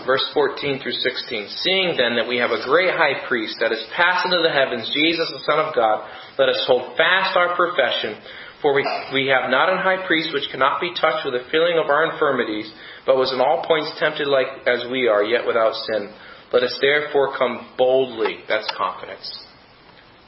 verse 0.07 0.25
14 0.35 0.83
through 0.83 0.93
16. 0.93 1.49
Seeing 1.63 1.97
then 1.97 2.17
that 2.17 2.29
we 2.29 2.39
have 2.39 2.51
a 2.51 2.63
great 2.67 2.91
high 2.91 3.27
priest 3.29 3.57
that 3.61 3.73
is 3.73 3.83
passed 3.97 4.27
into 4.27 4.43
the 4.43 4.53
heavens, 4.53 4.91
Jesus 4.93 5.31
the 5.31 5.45
Son 5.47 5.59
of 5.59 5.75
God, 5.75 6.05
let 6.39 6.49
us 6.49 6.61
hold 6.67 6.97
fast 6.97 7.37
our 7.37 7.55
profession. 7.55 8.19
For 8.63 8.73
we, 8.73 8.87
we 9.13 9.27
have 9.27 9.51
not 9.51 9.69
an 9.69 9.79
high 9.79 10.07
priest 10.07 10.31
which 10.33 10.49
cannot 10.51 10.81
be 10.81 10.95
touched 10.95 11.27
with 11.27 11.35
the 11.35 11.51
feeling 11.51 11.83
of 11.83 11.91
our 11.91 12.13
infirmities, 12.13 12.71
but 13.05 13.17
was 13.17 13.33
in 13.35 13.41
all 13.41 13.67
points 13.67 13.91
tempted 13.99 14.29
like 14.29 14.47
as 14.67 14.87
we 14.89 15.09
are, 15.09 15.25
yet 15.25 15.45
without 15.45 15.75
sin. 15.91 16.15
Let 16.53 16.63
us 16.63 16.79
therefore 16.81 17.37
come 17.37 17.75
boldly, 17.77 18.39
that's 18.49 18.71
confidence, 18.77 19.27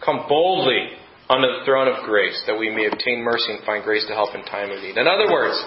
come 0.05 0.27
boldly 0.29 0.99
unto 1.31 1.47
the 1.47 1.64
throne 1.64 1.87
of 1.87 2.05
grace, 2.05 2.42
that 2.47 2.59
we 2.59 2.75
may 2.75 2.87
obtain 2.87 3.23
mercy 3.23 3.53
and 3.55 3.64
find 3.64 3.85
grace 3.85 4.05
to 4.09 4.14
help 4.14 4.35
in 4.35 4.42
time 4.44 4.70
of 4.70 4.83
need. 4.83 4.97
In 4.97 5.07
other 5.07 5.31
words, 5.31 5.62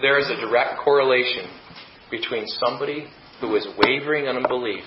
there 0.00 0.18
is 0.20 0.30
a 0.30 0.40
direct 0.40 0.78
correlation 0.84 1.50
between 2.10 2.46
somebody 2.46 3.08
who 3.40 3.56
is 3.56 3.66
wavering 3.76 4.26
in 4.26 4.36
unbelief 4.36 4.84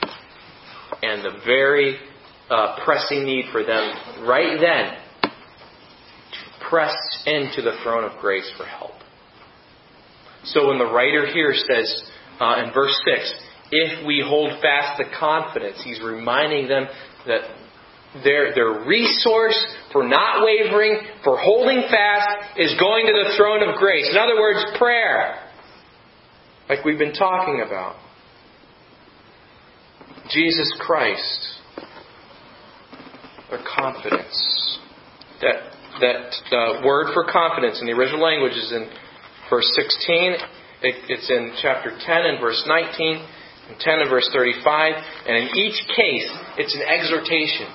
and 1.04 1.24
the 1.24 1.40
very 1.46 1.98
uh, 2.50 2.80
pressing 2.84 3.26
need 3.26 3.46
for 3.52 3.64
them 3.64 4.26
right 4.26 4.58
then 4.60 4.98
press 6.70 6.96
into 7.26 7.62
the 7.62 7.78
throne 7.84 8.04
of 8.04 8.20
grace 8.20 8.50
for 8.58 8.66
help. 8.66 8.92
So 10.46 10.68
when 10.68 10.78
the 10.78 10.86
writer 10.86 11.28
here 11.28 11.54
says 11.54 12.04
uh, 12.40 12.64
in 12.64 12.74
verse 12.74 12.96
6, 13.06 13.34
if 13.72 14.06
we 14.06 14.24
hold 14.26 14.62
fast 14.62 14.98
the 14.98 15.06
confidence, 15.20 15.82
he's 15.84 16.02
reminding 16.02 16.68
them 16.68 16.88
that 17.28 17.42
their, 18.24 18.56
their 18.56 18.86
resource 18.86 19.58
for 19.92 20.04
not 20.04 20.44
wavering, 20.44 21.00
for 21.24 21.38
holding 21.38 21.84
fast, 21.90 22.58
is 22.58 22.74
going 22.80 23.06
to 23.06 23.14
the 23.14 23.36
throne 23.38 23.68
of 23.68 23.76
grace. 23.78 24.10
In 24.10 24.18
other 24.18 24.40
words, 24.40 24.78
prayer. 24.78 25.36
Like 26.68 26.84
we've 26.84 26.98
been 26.98 27.14
talking 27.14 27.64
about. 27.66 27.96
Jesus 30.30 30.74
Christ. 30.80 31.48
Their 33.50 33.64
confidence. 33.76 34.80
That 35.42 35.79
that 36.02 36.82
word 36.84 37.14
for 37.14 37.26
confidence 37.32 37.80
in 37.82 37.88
the 37.88 37.94
original 37.94 38.22
language 38.22 38.54
is 38.54 38.72
in 38.72 38.90
verse 39.50 39.70
16. 39.76 40.36
It's 40.82 41.30
in 41.30 41.54
chapter 41.62 41.92
10 41.92 42.26
and 42.26 42.40
verse 42.40 42.64
19, 42.68 43.26
and 43.70 43.80
10 43.80 44.00
and 44.00 44.10
verse 44.10 44.30
35. 44.34 44.94
And 45.28 45.38
in 45.38 45.58
each 45.58 45.80
case, 45.96 46.30
it's 46.58 46.76
an 46.76 46.82
exhortation. 46.82 47.68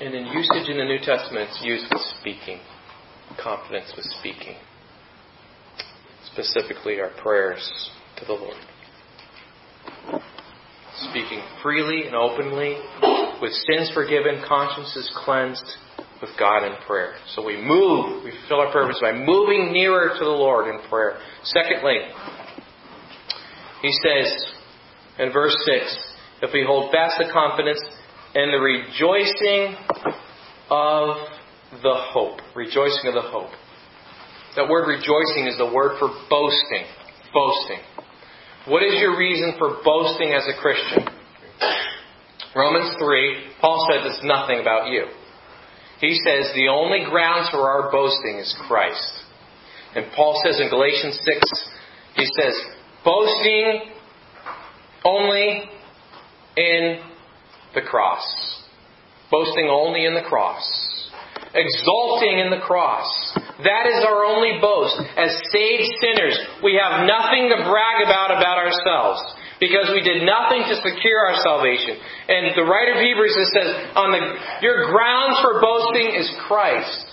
And 0.00 0.14
in 0.14 0.26
usage 0.26 0.68
in 0.68 0.78
the 0.78 0.84
New 0.84 0.98
Testament, 0.98 1.50
it's 1.50 1.62
used 1.62 1.86
with 1.92 2.02
speaking, 2.20 2.58
confidence 3.40 3.92
with 3.96 4.04
speaking. 4.18 4.56
Specifically, 6.32 7.00
our 7.00 7.10
prayers 7.22 7.90
to 8.18 8.24
the 8.24 8.32
Lord 8.32 8.56
speaking 11.10 11.40
freely 11.62 12.06
and 12.06 12.14
openly, 12.14 12.76
with 13.40 13.52
sins 13.52 13.90
forgiven, 13.94 14.42
consciences 14.46 15.10
cleansed, 15.24 15.64
with 16.20 16.30
God 16.38 16.64
in 16.64 16.74
prayer. 16.86 17.14
So 17.34 17.44
we 17.44 17.56
move, 17.56 18.24
we 18.24 18.30
fulfill 18.30 18.60
our 18.60 18.72
purpose 18.72 18.98
by 19.00 19.12
moving 19.12 19.72
nearer 19.72 20.10
to 20.16 20.24
the 20.24 20.30
Lord 20.30 20.72
in 20.72 20.80
prayer. 20.88 21.18
Secondly, 21.42 21.98
he 23.82 23.90
says 24.04 24.46
in 25.18 25.32
verse 25.32 25.56
6 25.66 26.14
if 26.42 26.50
we 26.52 26.64
hold 26.64 26.92
fast 26.92 27.16
the 27.18 27.30
confidence 27.32 27.80
and 28.34 28.52
the 28.52 28.58
rejoicing 28.58 29.76
of 30.70 31.16
the 31.82 31.94
hope. 31.94 32.38
Rejoicing 32.54 33.08
of 33.08 33.14
the 33.14 33.22
hope. 33.22 33.50
That 34.56 34.68
word 34.68 34.86
rejoicing 34.86 35.46
is 35.46 35.56
the 35.56 35.70
word 35.72 35.98
for 35.98 36.08
boasting. 36.28 36.84
Boasting. 37.32 37.80
What 38.68 38.82
is 38.82 39.00
your 39.00 39.16
reason 39.16 39.54
for 39.58 39.80
boasting 39.82 40.32
as 40.32 40.46
a 40.46 40.60
Christian? 40.60 41.08
Romans 42.54 42.94
3, 42.98 43.36
Paul 43.60 43.86
says 43.90 44.12
it's 44.12 44.24
nothing 44.24 44.60
about 44.60 44.88
you. 44.88 45.06
He 46.00 46.14
says 46.26 46.52
the 46.54 46.68
only 46.68 47.04
grounds 47.08 47.48
for 47.50 47.60
our 47.60 47.90
boasting 47.90 48.38
is 48.38 48.54
Christ. 48.68 49.20
And 49.94 50.06
Paul 50.14 50.40
says 50.44 50.60
in 50.60 50.68
Galatians 50.68 51.18
6, 51.24 51.70
he 52.16 52.26
says, 52.26 52.54
boasting 53.04 53.90
only 55.04 55.62
in 56.56 57.00
the 57.74 57.80
cross. 57.80 58.62
Boasting 59.30 59.68
only 59.70 60.04
in 60.04 60.14
the 60.14 60.22
cross. 60.28 61.10
Exulting 61.54 62.38
in 62.38 62.50
the 62.50 62.60
cross. 62.60 63.31
That 63.62 63.86
is 63.86 64.02
our 64.02 64.26
only 64.26 64.58
boast. 64.58 64.98
As 65.14 65.30
saved 65.54 65.86
sinners, 66.02 66.34
we 66.62 66.74
have 66.82 67.06
nothing 67.06 67.46
to 67.54 67.62
brag 67.62 68.02
about 68.02 68.34
about 68.34 68.58
ourselves 68.58 69.22
because 69.62 69.94
we 69.94 70.02
did 70.02 70.26
nothing 70.26 70.66
to 70.66 70.74
secure 70.82 71.22
our 71.30 71.38
salvation. 71.38 71.94
And 72.26 72.58
the 72.58 72.66
writer 72.66 72.98
of 72.98 73.02
Hebrews 73.06 73.38
says, 73.54 73.70
on 73.94 74.10
the, 74.10 74.22
your 74.66 74.90
grounds 74.90 75.38
for 75.38 75.62
boasting 75.62 76.18
is 76.18 76.26
Christ. 76.48 77.06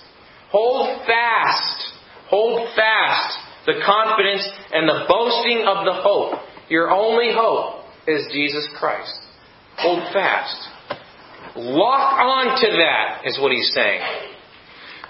Hold 0.49 1.05
fast, 1.05 1.93
hold 2.29 2.73
fast 2.75 3.37
the 3.67 3.77
confidence 3.85 4.49
and 4.73 4.89
the 4.89 5.05
boasting 5.05 5.65
of 5.69 5.85
the 5.85 6.01
hope. 6.01 6.41
Your 6.69 6.89
only 6.89 7.29
hope 7.31 7.85
is 8.07 8.25
Jesus 8.33 8.67
Christ. 8.79 9.13
Hold 9.77 10.01
fast. 10.11 10.57
Lock 11.55 12.17
on 12.17 12.57
to 12.61 12.67
that, 12.77 13.27
is 13.27 13.37
what 13.39 13.51
he's 13.51 13.71
saying 13.73 14.28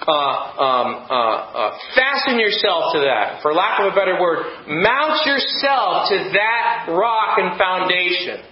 uh, 0.08 0.12
um, 0.12 0.88
uh, 1.10 1.14
uh, 1.14 1.78
fasten 1.96 2.40
yourself 2.40 2.94
to 2.94 3.00
that. 3.00 3.42
For 3.42 3.54
lack 3.54 3.80
of 3.82 3.92
a 3.92 3.96
better 3.96 4.20
word, 4.20 4.46
mount 4.68 5.26
yourself 5.26 6.10
to 6.10 6.18
that 6.34 6.88
rock 6.90 7.38
and 7.38 7.58
foundation. 7.58 8.44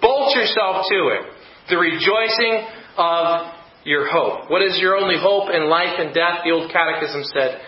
Bolt 0.00 0.36
yourself 0.36 0.86
to 0.90 0.98
it. 1.08 1.22
The 1.70 1.76
rejoicing 1.76 2.68
of 2.96 3.52
your 3.84 4.10
hope. 4.10 4.50
What 4.50 4.62
is 4.62 4.78
your 4.80 4.96
only 4.96 5.16
hope 5.18 5.50
in 5.52 5.68
life 5.68 5.98
and 5.98 6.14
death? 6.14 6.40
The 6.44 6.50
old 6.52 6.70
catechism 6.70 7.24
said, 7.24 7.60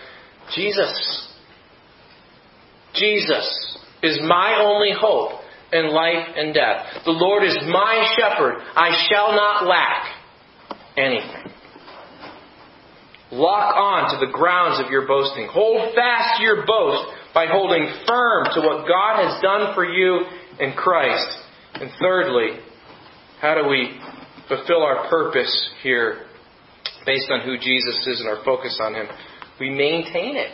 Jesus. 0.55 1.33
Jesus 2.93 3.77
is 4.01 4.19
my 4.21 4.61
only 4.61 4.91
hope 4.97 5.41
in 5.71 5.89
life 5.89 6.27
and 6.35 6.53
death. 6.53 7.03
The 7.05 7.11
Lord 7.11 7.43
is 7.43 7.57
my 7.67 8.07
shepherd. 8.17 8.61
I 8.75 9.07
shall 9.09 9.31
not 9.33 9.67
lack 9.67 10.05
anything. 10.95 11.51
Lock 13.31 13.75
on 13.75 14.15
to 14.15 14.25
the 14.25 14.31
grounds 14.31 14.83
of 14.83 14.89
your 14.89 15.05
boasting. 15.05 15.49
Hold 15.51 15.93
fast 15.93 16.37
to 16.37 16.43
your 16.43 16.65
boast 16.65 17.11
by 17.33 17.45
holding 17.47 17.83
firm 18.07 18.45
to 18.55 18.61
what 18.61 18.87
God 18.87 19.19
has 19.19 19.41
done 19.41 19.75
for 19.75 19.83
you 19.83 20.23
in 20.59 20.73
Christ. 20.73 21.27
And 21.75 21.91
thirdly, 21.99 22.59
how 23.41 23.61
do 23.61 23.67
we 23.67 23.99
fulfill 24.47 24.81
our 24.81 25.09
purpose 25.09 25.51
here 25.83 26.25
based 27.05 27.29
on 27.29 27.41
who 27.41 27.57
Jesus 27.57 28.07
is 28.07 28.21
and 28.21 28.29
our 28.29 28.43
focus 28.45 28.79
on 28.81 28.95
Him? 28.95 29.07
We 29.59 29.69
maintain 29.71 30.37
it. 30.37 30.51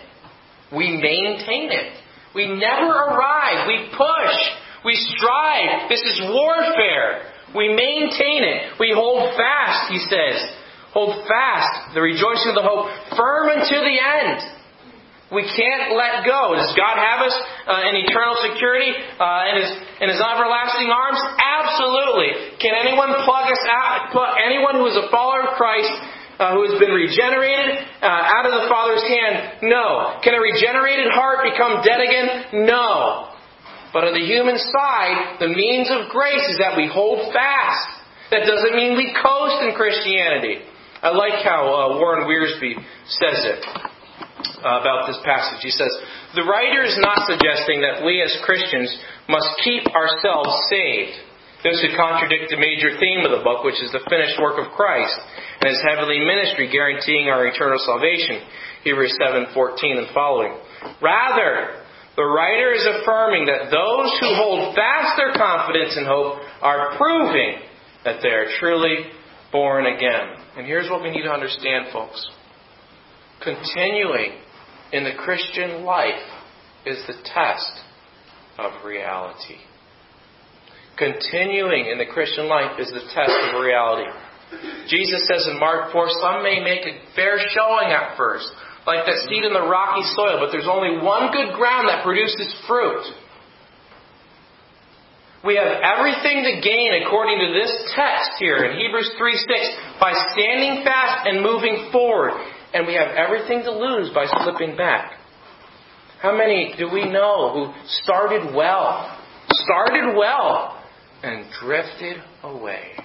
We 0.75 0.97
maintain 0.97 1.69
it. 1.71 1.93
We 2.33 2.47
never 2.47 2.89
arrive. 2.89 3.67
We 3.67 3.89
push. 3.95 4.37
We 4.83 4.95
strive. 5.15 5.89
This 5.89 6.01
is 6.01 6.21
warfare. 6.23 7.29
We 7.55 7.69
maintain 7.69 8.43
it. 8.43 8.79
We 8.79 8.91
hold 8.95 9.37
fast, 9.37 9.91
he 9.91 9.99
says. 9.99 10.41
Hold 10.93 11.25
fast 11.25 11.97
the 11.97 12.01
rejoicing 12.01 12.53
of 12.53 12.57
the 12.57 12.65
hope 12.65 12.85
firm 13.17 13.49
unto 13.49 13.77
the 13.81 13.97
end. 13.97 14.63
We 15.33 15.41
can't 15.49 15.97
let 15.97 16.21
go. 16.29 16.53
Does 16.53 16.69
God 16.77 17.01
have 17.01 17.25
us 17.25 17.33
uh, 17.65 17.89
in 17.89 18.05
eternal 18.05 18.37
security 18.53 18.93
uh, 18.93 19.49
in, 19.49 19.55
his, 19.65 19.69
in 19.97 20.07
His 20.13 20.21
everlasting 20.21 20.93
arms? 20.93 21.17
Absolutely. 21.41 22.61
Can 22.61 22.77
anyone 22.77 23.09
plug 23.25 23.49
us 23.49 23.63
out? 23.65 24.13
Anyone 24.45 24.77
who 24.77 24.85
is 24.85 24.97
a 25.01 25.09
follower 25.09 25.49
of 25.49 25.57
Christ 25.57 25.89
uh, 26.37 26.53
who 26.53 26.69
has 26.69 26.77
been 26.77 26.93
regenerated 26.93 27.81
uh, 28.05 28.05
out 28.05 28.45
of 28.45 28.53
the 28.61 28.69
Father's 28.69 29.01
hand? 29.09 29.65
No. 29.65 30.21
Can 30.21 30.37
a 30.37 30.41
regenerated 30.41 31.09
heart 31.09 31.49
become 31.49 31.81
dead 31.81 31.97
again? 31.97 32.69
No. 32.69 33.33
But 33.89 34.05
on 34.05 34.13
the 34.13 34.25
human 34.25 34.61
side, 34.61 35.41
the 35.41 35.49
means 35.49 35.89
of 35.89 36.13
grace 36.13 36.45
is 36.45 36.61
that 36.61 36.77
we 36.77 36.85
hold 36.85 37.33
fast. 37.33 38.05
That 38.29 38.45
doesn't 38.45 38.77
mean 38.77 38.97
we 38.97 39.13
coast 39.17 39.65
in 39.65 39.73
Christianity. 39.73 40.61
I 41.03 41.11
like 41.11 41.43
how 41.43 41.67
uh, 41.67 41.99
Warren 41.99 42.23
Wiersbe 42.23 42.79
says 43.19 43.39
it 43.43 43.59
uh, 44.63 44.79
about 44.79 45.03
this 45.11 45.19
passage. 45.27 45.59
He 45.59 45.75
says, 45.75 45.91
The 46.31 46.47
writer 46.47 46.87
is 46.87 46.95
not 47.03 47.27
suggesting 47.27 47.83
that 47.83 48.07
we 48.07 48.23
as 48.23 48.31
Christians 48.47 48.87
must 49.27 49.51
keep 49.67 49.83
ourselves 49.91 50.47
saved. 50.71 51.19
This 51.59 51.83
would 51.83 51.99
contradict 51.99 52.55
the 52.55 52.59
major 52.59 52.95
theme 53.03 53.27
of 53.27 53.35
the 53.35 53.43
book, 53.43 53.67
which 53.67 53.83
is 53.83 53.91
the 53.91 54.03
finished 54.07 54.39
work 54.39 54.55
of 54.63 54.71
Christ 54.71 55.15
and 55.59 55.67
his 55.67 55.83
heavenly 55.83 56.23
ministry 56.23 56.71
guaranteeing 56.71 57.27
our 57.27 57.47
eternal 57.51 57.79
salvation. 57.83 58.39
Hebrews 58.87 59.15
7:14 59.19 59.99
and 59.99 60.07
following. 60.15 60.55
Rather, 61.03 61.83
the 62.15 62.23
writer 62.23 62.71
is 62.71 62.87
affirming 62.87 63.51
that 63.51 63.71
those 63.71 64.11
who 64.23 64.35
hold 64.39 64.75
fast 64.75 65.19
their 65.19 65.35
confidence 65.35 65.95
and 65.99 66.07
hope 66.07 66.39
are 66.61 66.95
proving 66.95 67.59
that 68.03 68.21
they 68.21 68.31
are 68.31 68.47
truly 68.59 69.11
born 69.51 69.87
again. 69.87 70.42
And 70.55 70.67
here's 70.67 70.89
what 70.89 71.01
we 71.01 71.09
need 71.09 71.23
to 71.23 71.31
understand, 71.31 71.87
folks. 71.91 72.29
Continuing 73.41 74.33
in 74.91 75.03
the 75.03 75.13
Christian 75.17 75.83
life 75.83 76.21
is 76.85 77.01
the 77.07 77.15
test 77.25 77.81
of 78.59 78.85
reality. 78.85 79.57
Continuing 80.97 81.87
in 81.87 81.97
the 81.97 82.05
Christian 82.05 82.47
life 82.47 82.79
is 82.79 82.87
the 82.89 83.01
test 83.13 83.33
of 83.49 83.61
reality. 83.61 84.09
Jesus 84.87 85.25
says 85.25 85.47
in 85.49 85.59
Mark 85.59 85.91
4, 85.91 86.07
some 86.21 86.43
may 86.43 86.61
make 86.61 86.85
a 86.85 87.01
fair 87.15 87.39
showing 87.39 87.89
at 87.89 88.15
first, 88.15 88.45
like 88.85 89.05
that 89.05 89.25
seed 89.27 89.43
in 89.43 89.53
the 89.53 89.65
rocky 89.65 90.05
soil, 90.13 90.37
but 90.37 90.51
there's 90.51 90.69
only 90.69 91.01
one 91.01 91.33
good 91.33 91.55
ground 91.57 91.89
that 91.89 92.03
produces 92.05 92.53
fruit. 92.67 93.01
We 95.43 95.57
have 95.57 95.67
everything 95.67 96.43
to 96.45 96.61
gain 96.61 97.03
according 97.03 97.39
to 97.39 97.53
this 97.53 97.91
text 97.93 98.31
here 98.39 98.63
in 98.63 98.79
Hebrews 98.79 99.11
3:6 99.19 99.75
by 99.99 100.13
standing 100.31 100.85
fast 100.85 101.27
and 101.27 101.41
moving 101.41 101.89
forward. 101.91 102.31
And 102.73 102.87
we 102.87 102.93
have 102.93 103.09
everything 103.09 103.63
to 103.63 103.71
lose 103.71 104.09
by 104.11 104.25
slipping 104.25 104.77
back. 104.77 105.19
How 106.21 106.31
many 106.31 106.73
do 106.77 106.89
we 106.89 107.03
know 107.03 107.49
who 107.49 107.73
started 108.03 108.55
well, 108.55 109.19
started 109.51 110.15
well, 110.15 110.81
and 111.23 111.45
drifted 111.59 112.23
away? 112.43 112.95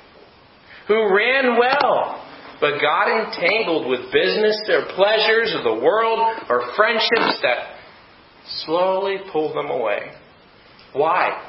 Who 0.87 1.13
ran 1.13 1.59
well, 1.59 2.25
but 2.61 2.81
got 2.81 3.09
entangled 3.09 3.89
with 3.89 4.13
business 4.13 4.57
or 4.69 4.87
pleasures 4.95 5.53
of 5.57 5.65
the 5.65 5.75
world 5.75 6.21
or 6.49 6.73
friendships 6.77 7.41
that 7.43 7.75
slowly 8.65 9.19
pulled 9.33 9.57
them 9.57 9.71
away? 9.71 10.13
Why? 10.93 11.48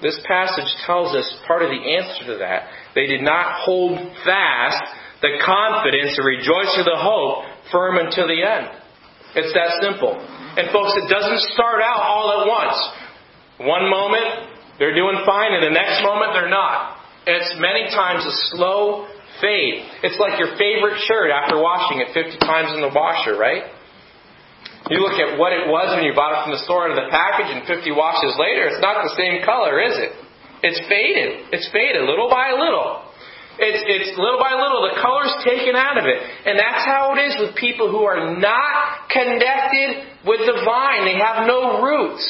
This 0.00 0.18
passage 0.26 0.70
tells 0.86 1.14
us 1.14 1.26
part 1.46 1.62
of 1.62 1.70
the 1.70 1.82
answer 1.96 2.32
to 2.32 2.38
that. 2.38 2.68
They 2.94 3.06
did 3.06 3.22
not 3.22 3.64
hold 3.64 3.98
fast 4.24 4.82
the 5.20 5.42
confidence 5.44 6.14
and 6.16 6.26
rejoice 6.26 6.78
of 6.78 6.86
the 6.86 6.96
hope 6.96 7.44
firm 7.72 7.98
until 7.98 8.28
the 8.28 8.38
end. 8.38 8.70
It's 9.34 9.52
that 9.54 9.82
simple. 9.82 10.14
And 10.14 10.70
folks, 10.70 10.94
it 10.96 11.10
doesn't 11.10 11.40
start 11.54 11.82
out 11.82 12.00
all 12.00 12.40
at 12.40 12.46
once. 12.46 12.78
One 13.58 13.90
moment, 13.90 14.48
They're 14.78 14.94
doing 14.94 15.18
fine, 15.26 15.52
and 15.58 15.62
the 15.62 15.74
next 15.74 16.06
moment 16.06 16.30
they're 16.34 16.48
not. 16.48 17.02
It's 17.26 17.50
many 17.58 17.90
times 17.90 18.24
a 18.24 18.34
slow 18.54 19.10
fade. 19.42 19.82
It's 20.06 20.18
like 20.22 20.38
your 20.38 20.54
favorite 20.54 21.02
shirt 21.02 21.30
after 21.34 21.58
washing 21.58 21.98
it 21.98 22.14
50 22.14 22.38
times 22.38 22.70
in 22.74 22.80
the 22.80 22.94
washer, 22.94 23.36
right? 23.36 23.66
You 24.88 25.04
look 25.04 25.20
at 25.20 25.36
what 25.36 25.52
it 25.52 25.68
was 25.68 25.92
when 25.92 26.08
you 26.08 26.16
bought 26.16 26.32
it 26.32 26.40
from 26.48 26.56
the 26.56 26.64
store 26.64 26.88
into 26.88 26.96
the 26.96 27.12
package, 27.12 27.52
and 27.52 27.62
50 27.68 27.92
washes 27.92 28.32
later, 28.40 28.72
it's 28.72 28.80
not 28.80 29.04
the 29.04 29.12
same 29.20 29.44
color, 29.44 29.84
is 29.84 29.96
it? 30.00 30.12
It's 30.64 30.80
faded. 30.88 31.52
It's 31.52 31.68
faded 31.70 32.08
little 32.08 32.32
by 32.32 32.56
little. 32.56 33.04
It's, 33.58 33.82
it's 33.84 34.14
little 34.14 34.38
by 34.38 34.54
little, 34.54 34.86
the 34.86 35.02
color's 35.02 35.34
taken 35.42 35.74
out 35.74 35.98
of 35.98 36.06
it. 36.06 36.18
And 36.46 36.54
that's 36.54 36.86
how 36.86 37.18
it 37.18 37.20
is 37.26 37.34
with 37.42 37.58
people 37.58 37.90
who 37.90 38.06
are 38.06 38.38
not 38.38 39.10
connected 39.10 40.22
with 40.22 40.46
the 40.46 40.62
vine. 40.62 41.04
They 41.04 41.18
have 41.18 41.42
no 41.44 41.82
roots. 41.82 42.22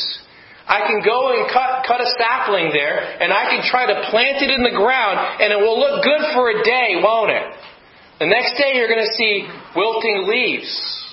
I 0.64 0.88
can 0.88 1.04
go 1.04 1.32
and 1.32 1.48
cut, 1.52 1.84
cut 1.84 2.00
a 2.00 2.08
sapling 2.16 2.72
there, 2.72 3.00
and 3.00 3.32
I 3.32 3.48
can 3.52 3.64
try 3.64 3.88
to 3.88 4.08
plant 4.10 4.40
it 4.44 4.50
in 4.52 4.64
the 4.64 4.76
ground, 4.76 5.16
and 5.40 5.52
it 5.52 5.60
will 5.60 5.80
look 5.80 6.04
good 6.04 6.32
for 6.32 6.48
a 6.50 6.64
day, 6.64 7.00
won't 7.00 7.30
it? 7.30 7.44
The 8.20 8.28
next 8.28 8.56
day 8.58 8.76
you're 8.76 8.88
going 8.88 9.04
to 9.04 9.16
see 9.16 9.48
wilting 9.76 10.28
leaves. 10.28 11.07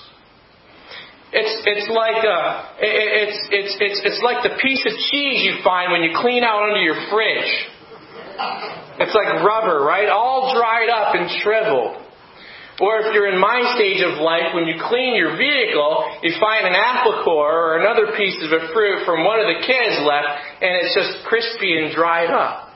It's, 1.36 1.56
it's 1.68 1.92
like 1.92 2.24
uh, 2.24 2.80
a, 2.80 2.90
it's, 3.28 3.40
it's, 3.52 3.74
it's, 3.84 4.00
it's 4.08 4.22
like 4.24 4.40
the 4.48 4.56
piece 4.56 4.80
of 4.88 4.96
cheese 5.12 5.44
you 5.44 5.60
find 5.68 5.92
when 5.92 6.00
you 6.00 6.16
clean 6.16 6.48
out 6.48 6.64
under 6.64 6.80
your 6.80 6.96
fridge. 7.12 7.52
It's 9.04 9.12
like 9.12 9.44
rubber, 9.44 9.84
right? 9.84 10.08
All 10.08 10.56
dried 10.56 10.88
up 10.88 11.12
and 11.12 11.28
shriveled. 11.44 12.00
Or 12.80 13.04
if 13.04 13.12
you're 13.12 13.32
in 13.32 13.40
my 13.40 13.76
stage 13.76 14.00
of 14.00 14.20
life, 14.24 14.56
when 14.56 14.64
you 14.64 14.80
clean 14.80 15.16
your 15.16 15.36
vehicle, 15.36 16.24
you 16.24 16.40
find 16.40 16.68
an 16.68 16.76
apple 16.76 17.24
core 17.28 17.52
or 17.52 17.84
another 17.84 18.16
piece 18.16 18.40
of 18.40 18.52
a 18.56 18.72
fruit 18.72 19.04
from 19.04 19.28
one 19.28 19.40
of 19.40 19.48
the 19.48 19.60
kids 19.60 19.96
left, 20.08 20.40
and 20.64 20.72
it's 20.80 20.96
just 20.96 21.24
crispy 21.28 21.84
and 21.84 21.92
dried 21.96 22.32
up. 22.32 22.72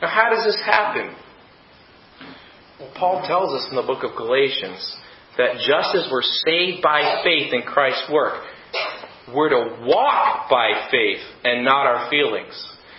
Now, 0.00 0.08
how 0.08 0.32
does 0.32 0.44
this 0.44 0.60
happen? 0.64 1.12
Well, 2.80 2.92
Paul 2.96 3.24
tells 3.28 3.52
us 3.52 3.68
in 3.68 3.76
the 3.76 3.84
book 3.84 4.04
of 4.04 4.16
Galatians 4.16 4.80
that 5.38 5.58
just 5.66 5.94
as 5.94 6.08
we're 6.10 6.26
saved 6.46 6.82
by 6.82 7.22
faith 7.24 7.52
in 7.52 7.62
Christ's 7.62 8.08
work, 8.10 8.42
we're 9.32 9.50
to 9.50 9.84
walk 9.86 10.50
by 10.50 10.88
faith 10.90 11.22
and 11.44 11.64
not 11.64 11.86
our 11.86 12.10
feelings. 12.10 12.54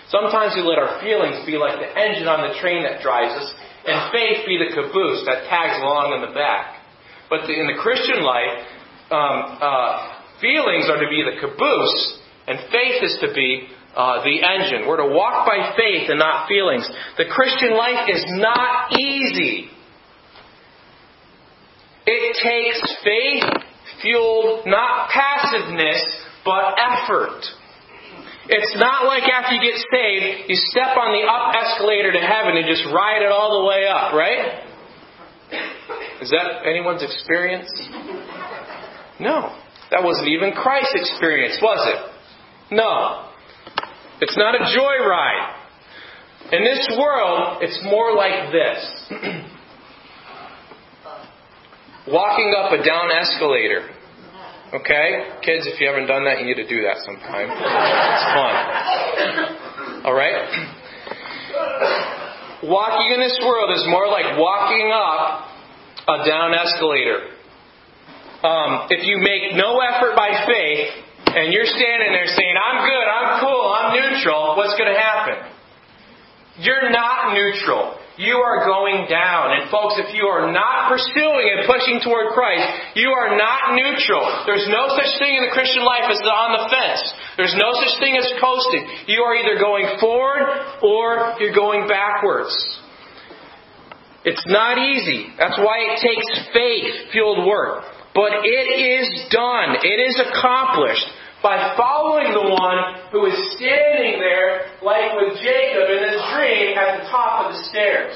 Sometimes 0.09 0.53
we 0.55 0.61
let 0.61 0.77
our 0.77 1.01
feelings 1.01 1.45
be 1.45 1.57
like 1.57 1.79
the 1.79 1.89
engine 1.89 2.27
on 2.27 2.47
the 2.47 2.59
train 2.61 2.83
that 2.83 3.01
drives 3.01 3.33
us, 3.33 3.49
and 3.85 4.11
faith 4.11 4.45
be 4.45 4.57
the 4.57 4.73
caboose 4.73 5.25
that 5.25 5.49
tags 5.49 5.77
along 5.81 6.13
in 6.17 6.21
the 6.29 6.33
back. 6.33 6.81
But 7.29 7.49
in 7.49 7.67
the 7.67 7.77
Christian 7.81 8.21
life, 8.21 8.65
um, 9.09 9.37
uh, 9.61 10.41
feelings 10.41 10.89
are 10.89 11.01
to 11.01 11.09
be 11.09 11.25
the 11.25 11.37
caboose, 11.41 12.19
and 12.47 12.59
faith 12.69 13.01
is 13.01 13.17
to 13.21 13.33
be 13.33 13.69
uh, 13.95 14.21
the 14.23 14.43
engine. 14.43 14.87
We're 14.87 15.01
to 15.01 15.13
walk 15.13 15.47
by 15.47 15.73
faith 15.77 16.09
and 16.09 16.19
not 16.19 16.47
feelings. 16.47 16.85
The 17.17 17.25
Christian 17.25 17.77
life 17.77 18.09
is 18.09 18.23
not 18.37 18.93
easy. 18.93 19.69
It 22.05 22.37
takes 22.41 22.79
faith 23.03 23.63
fueled, 24.01 24.65
not 24.65 25.09
passiveness, 25.09 26.03
but 26.43 26.77
effort. 26.77 27.41
It's 28.47 28.77
not 28.77 29.05
like 29.05 29.23
after 29.23 29.55
you 29.55 29.61
get 29.61 29.81
saved, 29.89 30.49
you 30.49 30.55
step 30.69 30.95
on 30.97 31.17
the 31.17 31.25
up 31.25 31.55
escalator 31.57 32.11
to 32.11 32.19
heaven 32.19 32.57
and 32.57 32.67
just 32.67 32.85
ride 32.93 33.23
it 33.23 33.31
all 33.31 33.61
the 33.61 33.65
way 33.65 33.87
up, 33.89 34.13
right? 34.13 34.61
Is 36.21 36.29
that 36.29 36.61
anyone's 36.65 37.01
experience? 37.01 37.69
No. 39.19 39.57
That 39.89 40.03
wasn't 40.03 40.27
even 40.29 40.51
Christ's 40.53 40.93
experience, 40.93 41.57
was 41.61 41.81
it? 41.89 42.75
No. 42.75 43.31
It's 44.21 44.37
not 44.37 44.53
a 44.53 44.59
joyride. 44.77 45.53
In 46.51 46.63
this 46.63 46.87
world, 46.97 47.57
it's 47.61 47.79
more 47.83 48.13
like 48.13 48.51
this. 48.51 49.45
Walking 52.07 52.53
up 52.53 52.71
a 52.71 52.83
down 52.85 53.09
escalator. 53.09 53.89
Okay? 54.73 55.41
Kids, 55.41 55.65
if 55.65 55.81
you 55.81 55.87
haven't 55.87 56.05
done 56.05 56.25
that, 56.25 56.39
you 56.39 56.45
need 56.45 56.61
to 56.61 56.67
do 56.69 56.85
that 56.85 57.01
sometime. 57.01 57.49
It's 57.49 58.25
fun. 58.37 58.53
Alright? 60.05 60.37
Walking 62.61 63.09
in 63.13 63.19
this 63.21 63.37
world 63.41 63.73
is 63.73 63.85
more 63.89 64.05
like 64.05 64.37
walking 64.37 64.93
up 64.93 65.49
a 66.05 66.29
down 66.29 66.53
escalator. 66.53 67.33
Um, 68.45 68.85
if 68.93 69.01
you 69.01 69.17
make 69.17 69.57
no 69.57 69.81
effort 69.81 70.13
by 70.15 70.45
faith, 70.45 70.93
and 71.33 71.51
you're 71.51 71.65
standing 71.65 72.13
there 72.13 72.29
saying, 72.29 72.53
I'm 72.53 72.85
good, 72.85 73.07
I'm 73.09 73.41
cool, 73.41 73.65
I'm 73.73 73.89
neutral, 73.97 74.55
what's 74.57 74.77
going 74.77 74.93
to 74.93 74.99
happen? 74.99 75.41
You're 76.61 76.91
not 76.91 77.33
neutral 77.33 77.97
you 78.17 78.39
are 78.39 78.63
going 78.63 79.07
down. 79.11 79.55
And 79.55 79.67
folks, 79.71 79.99
if 79.99 80.15
you 80.15 80.27
are 80.31 80.51
not 80.51 80.91
pursuing 80.91 81.45
and 81.51 81.67
pushing 81.67 81.99
toward 81.99 82.31
Christ, 82.31 82.95
you 82.95 83.11
are 83.11 83.35
not 83.35 83.75
neutral. 83.75 84.23
There's 84.47 84.67
no 84.71 84.87
such 84.95 85.11
thing 85.19 85.35
in 85.39 85.43
the 85.47 85.53
Christian 85.53 85.83
life 85.83 86.07
as 86.07 86.19
on 86.23 86.49
the 86.55 86.63
fence. 86.71 87.03
There's 87.35 87.55
no 87.59 87.75
such 87.75 87.99
thing 87.99 88.15
as 88.15 88.27
coasting. 88.39 88.83
You 89.11 89.23
are 89.23 89.35
either 89.35 89.59
going 89.59 89.99
forward 89.99 90.47
or 90.83 91.35
you're 91.39 91.55
going 91.55 91.87
backwards. 91.87 92.55
It's 94.25 94.43
not 94.47 94.79
easy. 94.79 95.29
That's 95.37 95.59
why 95.59 95.93
it 95.93 96.01
takes 96.01 96.27
faith 96.49 97.11
fueled 97.11 97.45
work. 97.45 97.83
But 98.15 98.47
it 98.47 98.67
is 98.71 99.27
done. 99.29 99.75
It 99.83 99.99
is 99.99 100.15
accomplished 100.23 101.05
by 101.43 101.75
following 101.77 102.33
the 102.33 102.47
one 102.47 102.79
who 103.11 103.27
is 103.27 103.37
standing 103.53 104.17
there, 104.17 104.73
like 104.81 105.13
with 105.19 105.37
Jacob 105.43 105.85
in 105.93 106.01
his 106.09 106.17
dream, 106.33 106.73
at 106.73 106.94
top 107.09 107.45
of 107.45 107.53
the 107.53 107.63
stairs. 107.69 108.15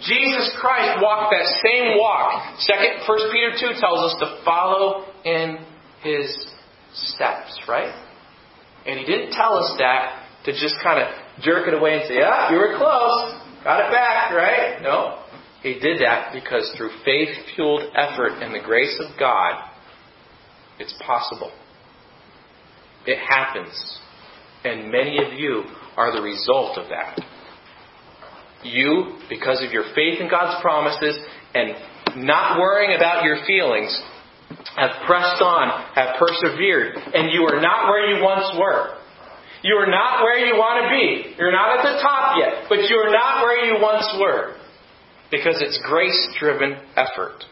Jesus 0.00 0.56
Christ 0.60 1.02
walked 1.02 1.32
that 1.32 1.46
same 1.62 1.98
walk. 1.98 2.58
Second, 2.60 3.04
First 3.06 3.26
Peter 3.32 3.52
two 3.58 3.78
tells 3.78 4.12
us 4.12 4.16
to 4.20 4.42
follow 4.44 5.04
in 5.24 5.58
his 6.02 6.26
steps, 6.94 7.58
right? 7.68 7.92
And 8.86 8.98
he 8.98 9.04
didn't 9.04 9.32
tell 9.32 9.56
us 9.58 9.76
that 9.78 10.26
to 10.44 10.52
just 10.52 10.76
kind 10.82 11.02
of 11.02 11.08
jerk 11.42 11.68
it 11.68 11.74
away 11.74 12.00
and 12.00 12.08
say, 12.08 12.16
"Yeah, 12.16 12.50
you 12.50 12.56
were 12.56 12.78
close, 12.78 13.34
got 13.62 13.84
it 13.84 13.92
back," 13.92 14.32
right? 14.32 14.80
No, 14.80 15.18
he 15.62 15.78
did 15.78 16.00
that 16.00 16.32
because 16.32 16.72
through 16.76 16.90
faith-fueled 17.04 17.90
effort 17.94 18.42
and 18.42 18.54
the 18.54 18.60
grace 18.60 18.98
of 19.00 19.18
God, 19.18 19.68
it's 20.78 20.94
possible. 21.04 21.52
It 23.04 23.18
happens. 23.18 24.00
And 24.64 24.90
many 24.90 25.22
of 25.22 25.34
you 25.34 25.64
are 25.96 26.12
the 26.12 26.22
result 26.22 26.78
of 26.78 26.88
that. 26.88 27.20
You, 28.62 29.16
because 29.28 29.64
of 29.64 29.72
your 29.72 29.84
faith 29.94 30.20
in 30.20 30.28
God's 30.28 30.60
promises 30.60 31.18
and 31.54 31.74
not 32.24 32.58
worrying 32.58 32.96
about 32.96 33.24
your 33.24 33.44
feelings, 33.46 33.90
have 34.76 35.06
pressed 35.06 35.40
on, 35.40 35.70
have 35.94 36.18
persevered, 36.18 36.96
and 36.96 37.30
you 37.32 37.46
are 37.46 37.60
not 37.60 37.88
where 37.88 38.10
you 38.10 38.22
once 38.22 38.50
were. 38.58 38.98
You 39.62 39.76
are 39.76 39.90
not 39.90 40.24
where 40.24 40.40
you 40.40 40.56
want 40.56 40.84
to 40.84 40.86
be. 40.88 41.36
You're 41.36 41.52
not 41.52 41.78
at 41.78 41.82
the 41.84 42.00
top 42.00 42.40
yet, 42.40 42.66
but 42.68 42.88
you 42.88 42.96
are 42.96 43.12
not 43.12 43.44
where 43.44 43.64
you 43.64 43.76
once 43.80 44.08
were. 44.18 44.56
Because 45.30 45.60
it's 45.60 45.78
grace 45.84 46.18
driven 46.40 46.80
effort. 46.96 47.44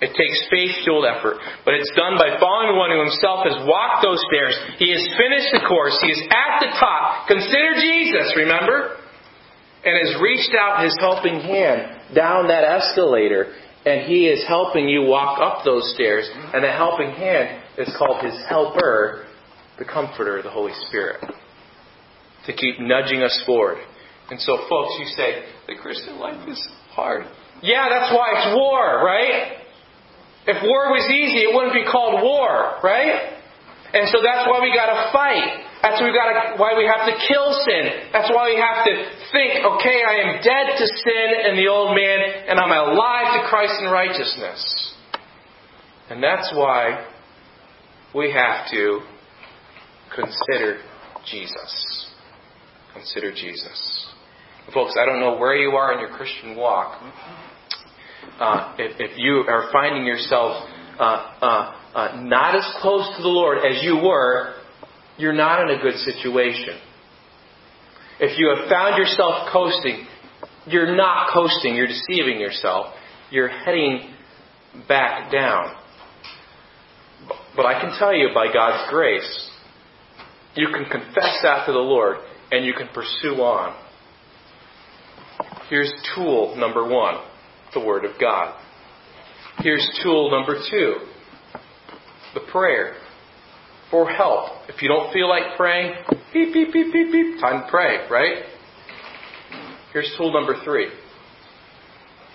It 0.00 0.18
takes 0.18 0.38
faith 0.50 0.82
fueled 0.82 1.06
effort, 1.06 1.38
but 1.62 1.74
it's 1.78 1.90
done 1.94 2.18
by 2.18 2.34
following 2.42 2.74
the 2.74 2.78
one 2.78 2.90
who 2.90 3.06
himself 3.06 3.46
has 3.46 3.54
walked 3.62 4.02
those 4.02 4.18
stairs. 4.26 4.58
He 4.82 4.90
has 4.90 5.02
finished 5.14 5.54
the 5.54 5.62
course. 5.62 5.94
He 6.02 6.10
is 6.10 6.22
at 6.26 6.58
the 6.58 6.74
top. 6.74 7.30
Consider 7.30 7.78
Jesus, 7.78 8.34
remember? 8.34 9.01
And 9.84 9.96
has 10.06 10.20
reached 10.22 10.54
out 10.58 10.84
his 10.84 10.96
helping 11.00 11.40
hand 11.40 12.14
down 12.14 12.48
that 12.48 12.62
escalator, 12.62 13.52
and 13.84 14.06
he 14.06 14.28
is 14.28 14.46
helping 14.46 14.88
you 14.88 15.02
walk 15.02 15.40
up 15.40 15.64
those 15.64 15.92
stairs. 15.94 16.28
And 16.54 16.62
the 16.62 16.70
helping 16.70 17.10
hand 17.10 17.62
is 17.78 17.92
called 17.98 18.24
his 18.24 18.34
helper, 18.48 19.26
the 19.78 19.84
comforter, 19.84 20.40
the 20.42 20.50
Holy 20.50 20.72
Spirit, 20.86 21.20
to 22.46 22.52
keep 22.52 22.78
nudging 22.78 23.22
us 23.22 23.42
forward. 23.44 23.78
And 24.30 24.40
so, 24.40 24.56
folks, 24.68 24.94
you 25.00 25.06
say, 25.16 25.44
the 25.66 25.74
Christian 25.74 26.18
life 26.18 26.48
is 26.48 26.68
hard. 26.90 27.26
Yeah, 27.60 27.88
that's 27.90 28.14
why 28.14 28.32
it's 28.36 28.56
war, 28.56 29.04
right? 29.04 29.58
If 30.46 30.62
war 30.62 30.90
was 30.90 31.08
easy, 31.10 31.38
it 31.42 31.54
wouldn't 31.54 31.74
be 31.74 31.84
called 31.90 32.22
war, 32.22 32.78
right? 32.82 33.31
And 33.92 34.08
so 34.08 34.24
that's 34.24 34.48
why 34.48 34.60
we 34.60 34.72
got 34.72 34.88
to 34.88 35.12
fight. 35.12 35.68
That's 35.82 36.00
why 36.00 36.06
we, 36.06 36.14
gotta, 36.14 36.56
why 36.56 36.72
we 36.78 36.86
have 36.86 37.04
to 37.04 37.14
kill 37.28 37.52
sin. 37.66 38.08
That's 38.12 38.30
why 38.30 38.48
we 38.48 38.56
have 38.56 38.86
to 38.86 38.92
think, 39.32 39.66
okay, 39.66 40.00
I 40.06 40.14
am 40.24 40.40
dead 40.40 40.78
to 40.78 40.86
sin 40.86 41.28
and 41.44 41.58
the 41.58 41.68
old 41.68 41.94
man, 41.94 42.48
and 42.48 42.58
I'm 42.58 42.70
alive 42.70 43.42
to 43.42 43.48
Christ 43.48 43.74
and 43.80 43.90
righteousness. 43.92 44.94
And 46.08 46.22
that's 46.22 46.52
why 46.54 47.04
we 48.14 48.32
have 48.32 48.70
to 48.70 49.00
consider 50.14 50.80
Jesus. 51.26 52.10
Consider 52.94 53.32
Jesus. 53.32 54.06
Folks, 54.72 54.94
I 55.00 55.04
don't 55.04 55.20
know 55.20 55.36
where 55.36 55.56
you 55.56 55.70
are 55.70 55.92
in 55.94 56.00
your 56.00 56.10
Christian 56.10 56.56
walk 56.56 57.02
uh, 58.38 58.74
if, 58.78 59.00
if, 59.00 59.18
you 59.18 59.44
are 59.48 59.70
finding 59.72 60.04
yourself 60.04 60.68
uh, 60.98 61.02
uh, 61.40 61.74
uh, 61.94 62.22
not 62.22 62.54
as 62.54 62.74
close 62.80 63.08
to 63.16 63.22
the 63.22 63.28
Lord 63.28 63.58
as 63.58 63.82
you 63.82 63.96
were, 63.96 64.54
you're 65.18 65.32
not 65.32 65.62
in 65.62 65.78
a 65.78 65.82
good 65.82 65.98
situation. 65.98 66.78
If 68.20 68.38
you 68.38 68.54
have 68.54 68.68
found 68.68 68.98
yourself 68.98 69.48
coasting, 69.52 70.06
you're 70.66 70.96
not 70.96 71.32
coasting, 71.32 71.74
you're 71.74 71.86
deceiving 71.86 72.40
yourself. 72.40 72.94
You're 73.30 73.48
heading 73.48 74.14
back 74.88 75.32
down. 75.32 75.74
But 77.56 77.66
I 77.66 77.80
can 77.80 77.98
tell 77.98 78.14
you 78.14 78.28
by 78.34 78.52
God's 78.52 78.90
grace, 78.90 79.50
you 80.54 80.68
can 80.68 80.84
confess 80.84 81.40
that 81.42 81.66
to 81.66 81.72
the 81.72 81.78
Lord 81.78 82.18
and 82.50 82.64
you 82.64 82.74
can 82.74 82.88
pursue 82.94 83.40
on. 83.42 83.76
Here's 85.68 85.92
tool 86.14 86.54
number 86.56 86.86
one 86.86 87.22
the 87.74 87.80
Word 87.80 88.04
of 88.04 88.20
God. 88.20 88.61
Here's 89.58 90.00
tool 90.02 90.30
number 90.30 90.60
two 90.70 90.96
the 92.34 92.40
prayer 92.50 92.94
for 93.90 94.10
help. 94.10 94.68
If 94.68 94.80
you 94.80 94.88
don't 94.88 95.12
feel 95.12 95.28
like 95.28 95.56
praying, 95.56 95.92
beep, 96.32 96.54
beep, 96.54 96.72
beep, 96.72 96.92
beep, 96.92 97.12
beep, 97.12 97.40
time 97.40 97.64
to 97.64 97.68
pray, 97.70 98.08
right? 98.10 98.44
Here's 99.92 100.12
tool 100.16 100.32
number 100.32 100.56
three. 100.64 100.88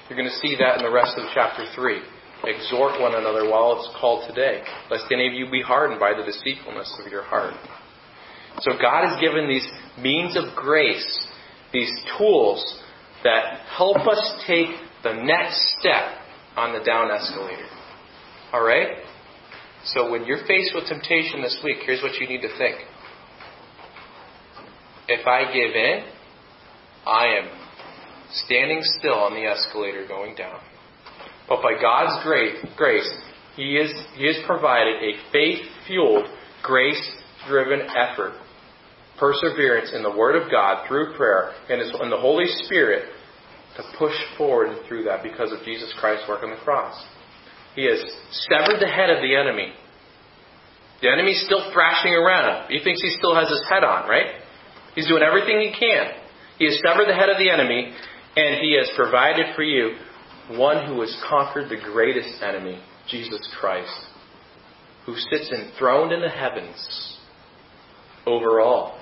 You're 0.08 0.18
going 0.18 0.30
to 0.30 0.48
see 0.48 0.56
that 0.60 0.78
in 0.78 0.84
the 0.84 0.92
rest 0.92 1.18
of 1.18 1.26
chapter 1.34 1.66
3. 1.76 2.00
Exhort 2.46 3.02
one 3.02 3.16
another 3.16 3.50
while 3.50 3.76
it's 3.78 3.90
called 4.00 4.30
today, 4.30 4.62
lest 4.90 5.06
any 5.12 5.28
of 5.28 5.34
you 5.34 5.50
be 5.52 5.62
hardened 5.62 6.00
by 6.00 6.14
the 6.14 6.24
deceitfulness 6.24 7.02
of 7.04 7.12
your 7.12 7.24
heart. 7.24 7.56
So 8.60 8.74
God 8.80 9.10
has 9.10 9.20
given 9.20 9.50
these 9.50 9.68
means 10.00 10.38
of 10.38 10.56
grace, 10.56 11.28
these 11.74 11.92
tools 12.18 12.82
that 13.24 13.62
help 13.76 13.98
us 14.08 14.44
take 14.46 14.70
the 15.04 15.14
next 15.14 15.76
step 15.80 16.22
on 16.58 16.74
the 16.78 16.84
down 16.84 17.12
escalator. 17.12 17.68
All 18.52 18.66
right? 18.66 18.98
So 19.86 20.12
when 20.12 20.26
you're 20.26 20.46
faced 20.48 20.74
with 20.74 20.88
temptation 20.88 21.42
this 21.42 21.58
week, 21.64 21.78
here's 21.86 22.02
what 22.02 22.16
you 22.16 22.28
need 22.28 22.42
to 22.42 22.58
think. 22.58 22.76
If 25.08 25.26
I 25.26 25.46
give 25.54 25.76
in, 25.76 26.04
I 27.06 27.28
am 27.38 27.48
standing 28.32 28.82
still 29.00 29.14
on 29.14 29.34
the 29.34 29.48
escalator 29.48 30.06
going 30.08 30.36
down. 30.36 30.60
But 31.48 31.62
by 31.62 31.80
God's 31.80 32.22
grace, 32.26 32.58
grace 32.76 33.10
He, 33.56 33.78
is, 33.78 33.94
he 34.16 34.28
has 34.28 34.38
provided 34.46 34.96
a 35.02 35.32
faith 35.32 35.62
fueled, 35.86 36.26
grace 36.64 37.10
driven 37.48 37.88
effort, 37.96 38.34
perseverance 39.18 39.94
in 39.96 40.04
the 40.04 40.12
Word 40.12 40.42
of 40.42 40.52
God 40.52 40.86
through 40.88 41.16
prayer 41.16 41.54
and 41.70 41.82
in 41.82 42.10
the 42.10 42.18
Holy 42.18 42.48
Spirit 42.66 43.06
to 43.78 43.84
push 43.98 44.16
forward 44.38 44.76
through 44.88 45.04
that 45.04 45.22
because 45.22 45.52
of 45.52 45.64
Jesus 45.64 45.94
Christ's 46.00 46.28
work 46.28 46.44
on 46.44 46.50
the 46.50 46.58
cross. 46.58 46.98
He 47.76 47.86
has 47.86 48.02
severed 48.50 48.82
the 48.82 48.88
head 48.88 49.12
of 49.12 49.22
the 49.22 49.36
enemy. 49.36 49.72
The 51.02 51.10
enemy's 51.10 51.44
still 51.46 51.72
thrashing 51.72 52.14
around. 52.14 52.72
He 52.72 52.80
thinks 52.84 53.02
he 53.04 53.16
still 53.18 53.36
has 53.36 53.48
his 53.48 53.64
head 53.70 53.84
on, 53.84 54.10
right? 54.10 54.42
He's 54.96 55.08
doing 55.08 55.22
everything 55.22 55.62
he 55.62 55.72
can. 55.80 56.12
He 56.58 56.66
has 56.66 56.82
severed 56.84 57.08
the 57.08 57.14
head 57.14 57.30
of 57.30 57.38
the 57.38 57.52
enemy, 57.52 57.94
and 58.36 58.60
he 58.60 58.76
has 58.78 58.90
provided 58.96 59.56
for 59.56 59.62
you 59.62 59.96
one 60.58 60.88
who 60.88 61.00
has 61.02 61.16
conquered 61.30 61.70
the 61.70 61.78
greatest 61.78 62.42
enemy, 62.42 62.82
Jesus 63.08 63.48
Christ, 63.60 63.94
who 65.06 65.16
sits 65.16 65.52
enthroned 65.52 66.14
in 66.14 66.22
the 66.22 66.30
heavens 66.30 67.20
over 68.26 68.60
all, 68.60 69.00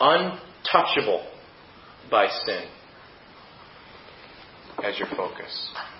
untouchable 0.00 1.24
by 2.10 2.26
sin 2.44 2.64
as 4.84 4.98
your 4.98 5.08
focus. 5.16 5.97